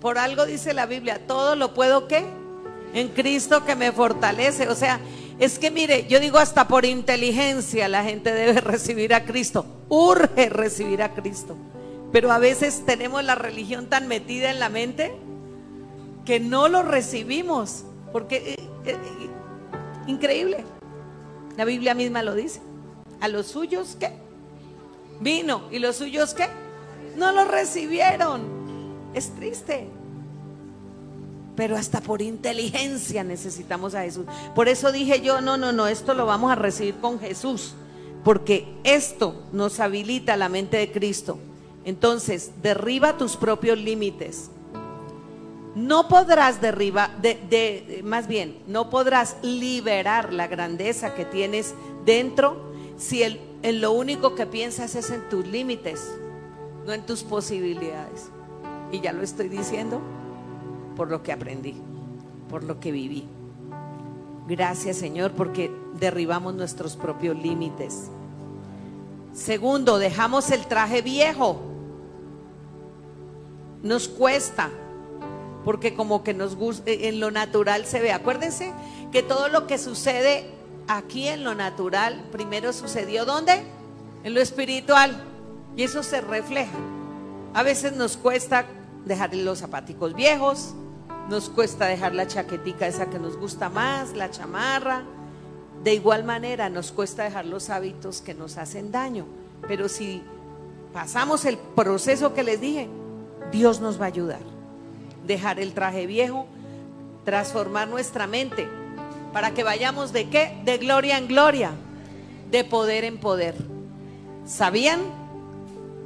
[0.00, 2.24] por algo dice la Biblia, todo lo puedo que
[2.92, 4.68] en Cristo que me fortalece.
[4.68, 5.00] O sea,
[5.40, 9.66] es que mire, yo digo hasta por inteligencia la gente debe recibir a Cristo.
[9.88, 11.56] Urge recibir a Cristo.
[12.14, 15.12] Pero a veces tenemos la religión tan metida en la mente
[16.24, 17.86] que no lo recibimos.
[18.12, 18.96] Porque, eh, eh,
[20.06, 20.64] increíble.
[21.56, 22.60] La Biblia misma lo dice.
[23.20, 24.12] A los suyos, ¿qué?
[25.18, 25.62] Vino.
[25.72, 26.46] ¿Y los suyos qué?
[27.16, 28.42] No lo recibieron.
[29.12, 29.88] Es triste.
[31.56, 34.26] Pero hasta por inteligencia necesitamos a Jesús.
[34.54, 37.74] Por eso dije yo, no, no, no, esto lo vamos a recibir con Jesús.
[38.22, 41.40] Porque esto nos habilita la mente de Cristo.
[41.84, 44.50] Entonces, derriba tus propios límites.
[45.74, 51.74] No podrás derribar, de, más bien, no podrás liberar la grandeza que tienes
[52.04, 56.14] dentro si en lo único que piensas es en tus límites,
[56.86, 58.30] no en tus posibilidades.
[58.92, 60.00] Y ya lo estoy diciendo
[60.96, 61.74] por lo que aprendí,
[62.48, 63.26] por lo que viví.
[64.46, 68.10] Gracias Señor porque derribamos nuestros propios límites.
[69.32, 71.73] Segundo, dejamos el traje viejo.
[73.84, 74.70] Nos cuesta,
[75.64, 78.12] porque como que nos gusta, en lo natural se ve.
[78.12, 78.72] Acuérdense
[79.12, 80.50] que todo lo que sucede
[80.88, 83.62] aquí en lo natural primero sucedió ¿dónde?
[84.24, 85.22] En lo espiritual.
[85.76, 86.76] Y eso se refleja.
[87.52, 88.64] A veces nos cuesta
[89.04, 90.74] dejar los zapaticos viejos,
[91.28, 95.02] nos cuesta dejar la chaquetica esa que nos gusta más, la chamarra.
[95.82, 99.26] De igual manera nos cuesta dejar los hábitos que nos hacen daño.
[99.68, 100.22] Pero si
[100.92, 102.88] pasamos el proceso que les dije,
[103.54, 104.40] Dios nos va a ayudar.
[105.28, 106.46] dejar el traje viejo,
[107.24, 108.68] transformar nuestra mente
[109.32, 110.60] para que vayamos de qué?
[110.64, 111.70] De gloria en gloria,
[112.50, 113.54] de poder en poder.
[114.44, 115.00] ¿Sabían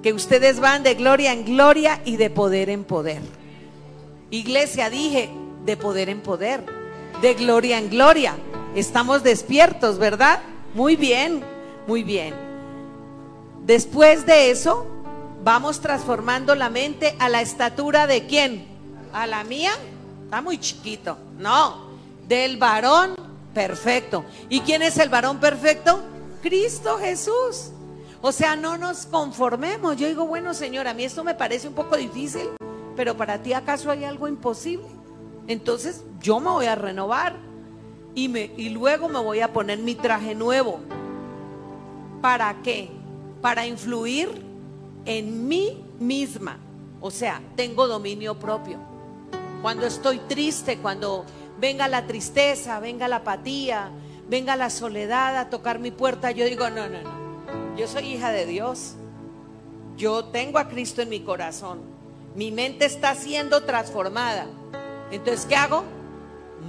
[0.02, 3.22] que ustedes van de gloria en gloria y de poder en poder?
[4.30, 5.30] Iglesia, dije,
[5.64, 6.62] de poder en poder,
[7.22, 8.34] de gloria en gloria.
[8.76, 10.40] Estamos despiertos, ¿verdad?
[10.74, 11.42] Muy bien,
[11.86, 12.34] muy bien.
[13.64, 14.86] Después de eso,
[15.48, 18.66] vamos transformando la mente a la estatura de quién?
[19.14, 19.72] ¿A la mía?
[20.24, 21.16] Está muy chiquito.
[21.38, 21.86] No,
[22.28, 23.14] del varón
[23.54, 24.26] perfecto.
[24.50, 26.02] ¿Y quién es el varón perfecto?
[26.42, 27.70] Cristo Jesús.
[28.20, 29.96] O sea, no nos conformemos.
[29.96, 32.50] Yo digo, bueno, Señor, a mí esto me parece un poco difícil,
[32.94, 34.84] pero para ti acaso hay algo imposible.
[35.46, 37.36] Entonces yo me voy a renovar
[38.14, 40.80] y, me, y luego me voy a poner mi traje nuevo.
[42.20, 42.90] ¿Para qué?
[43.40, 44.47] Para influir
[45.08, 46.58] en mí misma.
[47.00, 48.78] O sea, tengo dominio propio.
[49.62, 51.24] Cuando estoy triste, cuando
[51.58, 53.90] venga la tristeza, venga la apatía,
[54.28, 57.76] venga la soledad a tocar mi puerta, yo digo, no, no, no.
[57.76, 58.94] Yo soy hija de Dios.
[59.96, 61.80] Yo tengo a Cristo en mi corazón.
[62.36, 64.46] Mi mente está siendo transformada.
[65.10, 65.84] Entonces, ¿qué hago?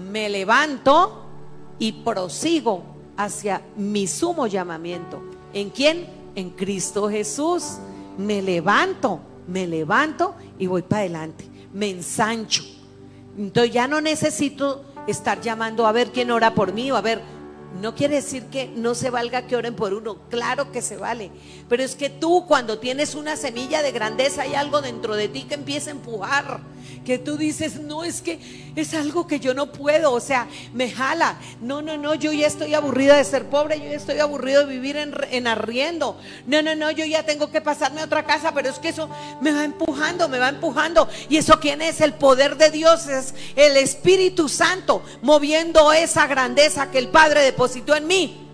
[0.10, 1.26] Me levanto
[1.78, 2.84] y prosigo
[3.18, 5.22] hacia mi sumo llamamiento.
[5.54, 6.08] ¿En quién?
[6.36, 7.80] En Cristo Jesús.
[8.18, 11.46] Me levanto, me levanto y voy para adelante.
[11.74, 12.64] Me ensancho.
[13.38, 17.22] Entonces ya no necesito estar llamando a ver quién ora por mí o a ver
[17.82, 21.32] no quiere decir que no se valga que oren por uno, claro que se vale,
[21.68, 25.44] pero es que tú cuando tienes una semilla de grandeza hay algo dentro de ti
[25.44, 26.62] que empieza a empujar,
[27.04, 28.40] que tú dices, no, es que
[28.76, 32.48] es algo que yo no puedo, o sea, me jala, no, no, no, yo ya
[32.48, 36.62] estoy aburrida de ser pobre, yo ya estoy aburrido de vivir en, en arriendo, no,
[36.62, 39.10] no, no, yo ya tengo que pasarme a otra casa, pero es que eso
[39.42, 43.34] me va empujando, me va empujando, y eso quién es el poder de Dios, es
[43.56, 48.48] el Espíritu Santo moviendo esa grandeza que el Padre de depositó en mí,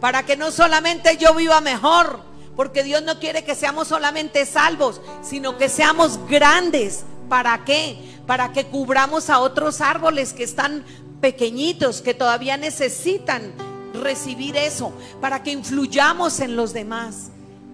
[0.00, 2.20] para que no solamente yo viva mejor,
[2.56, 7.04] porque Dios no quiere que seamos solamente salvos, sino que seamos grandes.
[7.30, 7.96] ¿Para qué?
[8.26, 10.84] Para que cubramos a otros árboles que están
[11.20, 13.52] pequeñitos, que todavía necesitan
[13.94, 17.30] recibir eso, para que influyamos en los demás,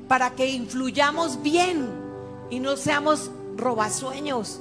[0.08, 1.88] para que influyamos bien
[2.50, 4.60] y no seamos robasueños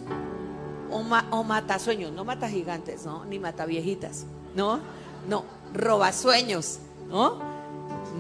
[0.90, 3.26] o, o matasueños, no mata gigantes, ¿no?
[3.26, 4.26] ni mata viejitas,
[4.56, 4.80] ¿no?
[5.28, 5.44] No,
[5.74, 6.80] robasueños,
[7.10, 7.42] ¿no?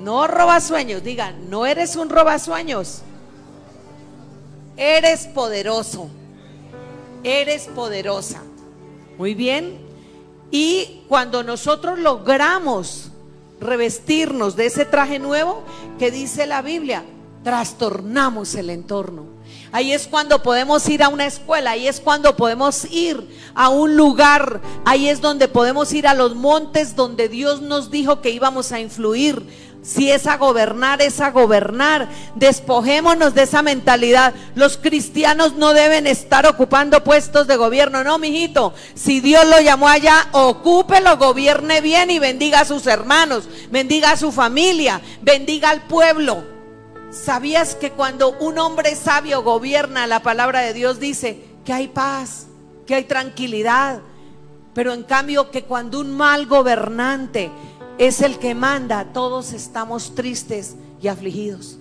[0.03, 3.01] No robasueños, digan, no eres un robasueños.
[4.75, 6.09] Eres poderoso.
[7.25, 8.43] Eres poderosa.
[9.17, 9.79] Muy bien.
[10.51, 13.09] Y cuando nosotros logramos
[13.59, 15.63] revestirnos de ese traje nuevo
[15.97, 17.03] que dice la Biblia,
[17.43, 19.25] trastornamos el entorno.
[19.71, 23.97] Ahí es cuando podemos ir a una escuela, ahí es cuando podemos ir a un
[23.97, 28.71] lugar, ahí es donde podemos ir a los montes donde Dios nos dijo que íbamos
[28.71, 29.45] a influir.
[29.85, 32.09] Si es a gobernar, es a gobernar.
[32.33, 34.33] Despojémonos de esa mentalidad.
[34.55, 38.03] Los cristianos no deben estar ocupando puestos de gobierno.
[38.03, 38.73] No, mijito.
[38.95, 44.17] Si Dios lo llamó allá, ocúpelo, gobierne bien y bendiga a sus hermanos, bendiga a
[44.17, 46.43] su familia, bendiga al pueblo.
[47.11, 52.47] ¿Sabías que cuando un hombre sabio gobierna, la palabra de Dios dice que hay paz,
[52.87, 54.01] que hay tranquilidad?
[54.73, 57.51] Pero en cambio que cuando un mal gobernante
[57.97, 61.77] es el que manda, todos estamos tristes y afligidos.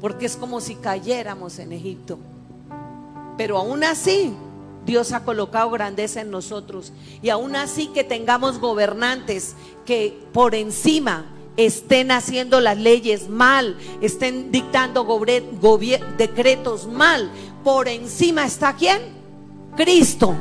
[0.00, 2.18] Porque es como si cayéramos en Egipto.
[3.36, 4.32] Pero aún así,
[4.84, 6.92] Dios ha colocado grandeza en nosotros.
[7.22, 9.54] Y aún así que tengamos gobernantes
[9.86, 11.26] que por encima
[11.56, 15.06] estén haciendo las leyes mal, estén dictando
[16.18, 17.30] decretos mal.
[17.62, 19.00] Por encima está quién?
[19.76, 20.34] Cristo.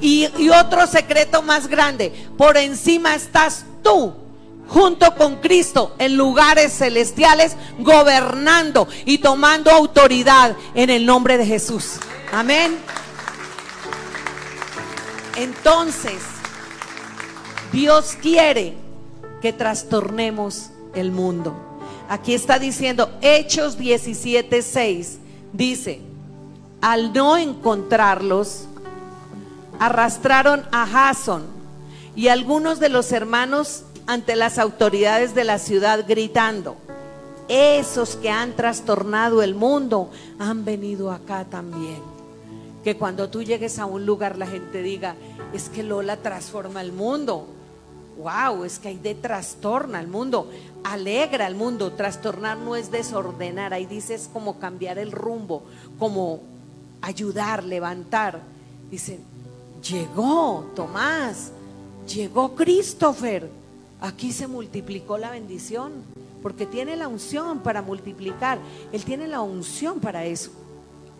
[0.00, 4.25] Y, y otro secreto más grande, por encima estás tú
[4.68, 11.94] junto con Cristo en lugares celestiales, gobernando y tomando autoridad en el nombre de Jesús.
[12.32, 12.76] Amén.
[15.36, 16.22] Entonces,
[17.72, 18.74] Dios quiere
[19.42, 21.54] que trastornemos el mundo.
[22.08, 25.18] Aquí está diciendo Hechos 17:6
[25.52, 26.00] dice,
[26.80, 28.64] al no encontrarlos
[29.78, 31.44] arrastraron a Jason
[32.14, 36.76] y algunos de los hermanos ante las autoridades de la ciudad gritando,
[37.48, 42.00] esos que han trastornado el mundo han venido acá también.
[42.82, 45.16] Que cuando tú llegues a un lugar la gente diga,
[45.52, 47.46] es que Lola transforma el mundo
[48.16, 50.50] wow, es que hay de trastorna al mundo,
[50.84, 51.92] alegra al mundo.
[51.92, 55.62] Trastornar no es desordenar, ahí dice como cambiar el rumbo,
[55.98, 56.40] como
[57.02, 58.40] ayudar, levantar.
[58.90, 59.20] Dice,
[59.88, 61.52] llegó Tomás,
[62.08, 63.50] llegó Christopher.
[64.00, 65.92] Aquí se multiplicó la bendición,
[66.42, 68.58] porque tiene la unción para multiplicar.
[68.92, 70.50] Él tiene la unción para eso,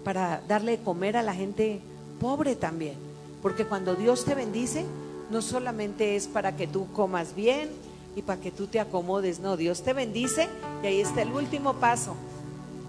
[0.05, 1.81] para darle de comer a la gente
[2.21, 2.95] pobre también.
[3.43, 4.85] Porque cuando Dios te bendice,
[5.31, 7.71] no solamente es para que tú comas bien
[8.15, 10.49] y para que tú te acomodes, no, Dios te bendice
[10.83, 12.15] y ahí está el último paso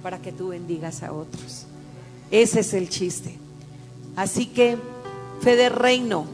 [0.04, 1.66] para que tú bendigas a otros.
[2.32, 3.38] Ese es el chiste.
[4.16, 4.78] Así que
[5.42, 6.26] fe de reino,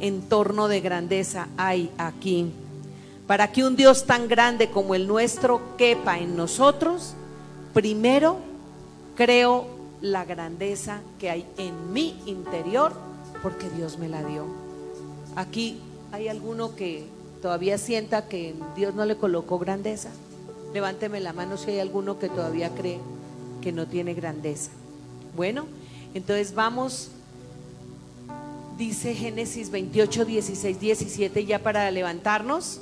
[0.00, 2.52] entorno de grandeza hay aquí.
[3.30, 7.14] Para que un Dios tan grande como el nuestro quepa en nosotros,
[7.72, 8.38] primero
[9.14, 9.68] creo
[10.00, 12.92] la grandeza que hay en mi interior
[13.40, 14.46] porque Dios me la dio.
[15.36, 15.78] Aquí
[16.10, 17.06] hay alguno que
[17.40, 20.10] todavía sienta que Dios no le colocó grandeza.
[20.74, 22.98] Levánteme la mano si hay alguno que todavía cree
[23.62, 24.72] que no tiene grandeza.
[25.36, 25.66] Bueno,
[26.14, 27.10] entonces vamos,
[28.76, 32.80] dice Génesis 28, 16, 17, ya para levantarnos.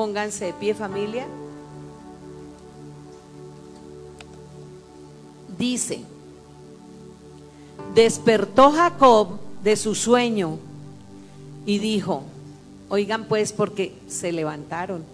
[0.00, 1.26] Pónganse de pie familia.
[5.58, 6.00] Dice,
[7.94, 10.58] despertó Jacob de su sueño
[11.66, 12.22] y dijo,
[12.88, 15.04] oigan pues porque se levantaron.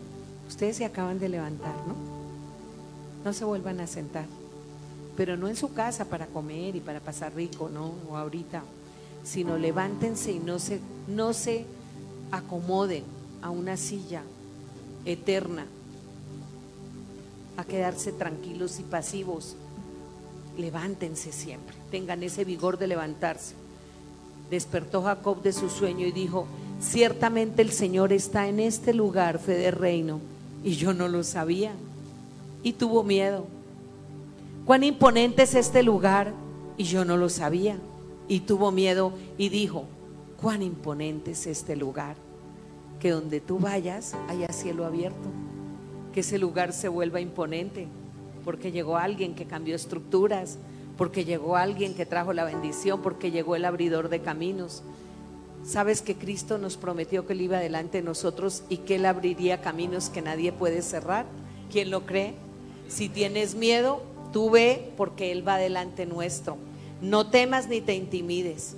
[0.47, 1.97] Ustedes se acaban de levantar, ¿no?
[3.25, 4.27] No se vuelvan a sentar,
[5.17, 7.91] pero no en su casa para comer y para pasar rico, ¿no?
[8.09, 8.63] O ahorita,
[9.25, 10.79] sino levántense y no se,
[11.09, 11.67] no se
[12.31, 13.03] acomoden
[13.43, 14.23] a una silla
[15.07, 15.67] eterna,
[17.57, 19.57] a quedarse tranquilos y pasivos.
[20.59, 23.55] Levántense siempre, tengan ese vigor de levantarse.
[24.51, 26.47] Despertó Jacob de su sueño y dijo,
[26.81, 30.21] ciertamente el Señor está en este lugar, fe de reino,
[30.63, 31.73] y yo no lo sabía.
[32.63, 33.47] Y tuvo miedo.
[34.65, 36.33] Cuán imponente es este lugar,
[36.77, 37.77] y yo no lo sabía.
[38.29, 39.85] Y tuvo miedo y dijo,
[40.41, 42.17] cuán imponente es este lugar,
[43.01, 45.29] que donde tú vayas haya cielo abierto,
[46.13, 47.89] que ese lugar se vuelva imponente,
[48.45, 50.59] porque llegó alguien que cambió estructuras,
[50.97, 54.83] porque llegó alguien que trajo la bendición, porque llegó el abridor de caminos.
[55.65, 59.61] Sabes que Cristo nos prometió que Él iba delante de nosotros y que Él abriría
[59.61, 61.27] caminos que nadie puede cerrar.
[61.71, 62.35] ¿Quién lo cree?
[62.89, 64.01] Si tienes miedo,
[64.33, 66.57] tú ve porque Él va delante nuestro.
[67.03, 68.77] No temas ni te intimides.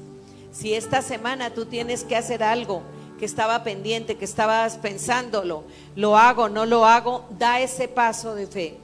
[0.51, 2.83] Si esta semana tú tienes que hacer algo
[3.19, 5.65] que estaba pendiente, que estabas pensándolo,
[5.97, 8.77] lo hago, no lo hago, da ese paso de fe.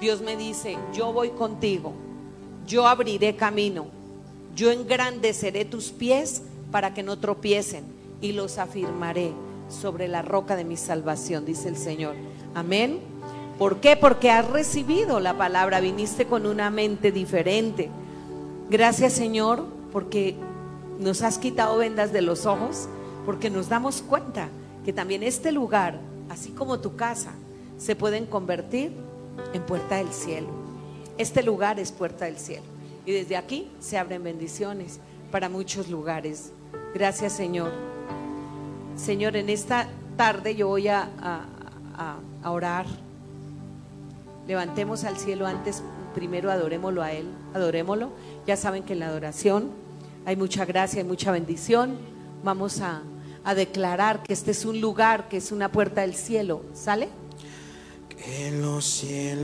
[0.00, 1.92] Dios me dice, yo voy contigo
[2.66, 3.86] yo abriré camino,
[4.54, 7.84] yo engrandeceré tus pies para que no tropiecen
[8.20, 9.32] y los afirmaré
[9.68, 12.14] sobre la roca de mi salvación, dice el Señor.
[12.54, 13.00] Amén.
[13.58, 13.96] ¿Por qué?
[13.96, 17.90] Porque has recibido la palabra, viniste con una mente diferente.
[18.70, 20.36] Gracias Señor, porque
[20.98, 22.88] nos has quitado vendas de los ojos,
[23.24, 24.48] porque nos damos cuenta
[24.84, 27.32] que también este lugar, así como tu casa,
[27.78, 28.92] se pueden convertir
[29.52, 30.48] en puerta del cielo.
[31.18, 32.64] Este lugar es puerta del cielo.
[33.04, 35.00] Y desde aquí se abren bendiciones
[35.30, 36.52] para muchos lugares.
[36.94, 37.72] Gracias Señor.
[38.96, 41.08] Señor, en esta tarde yo voy a,
[42.44, 42.86] orar.
[44.46, 45.82] Levantemos al cielo antes,
[46.14, 48.10] primero adorémoslo a Él, adorémoslo.
[48.46, 49.70] Ya saben que en la adoración
[50.26, 51.96] hay mucha gracia, hay mucha bendición.
[52.44, 53.02] Vamos a,
[53.44, 56.62] a declarar que este es un lugar, que es una puerta del cielo.
[56.74, 57.08] ¿Sale?
[58.08, 59.32] Que los cielos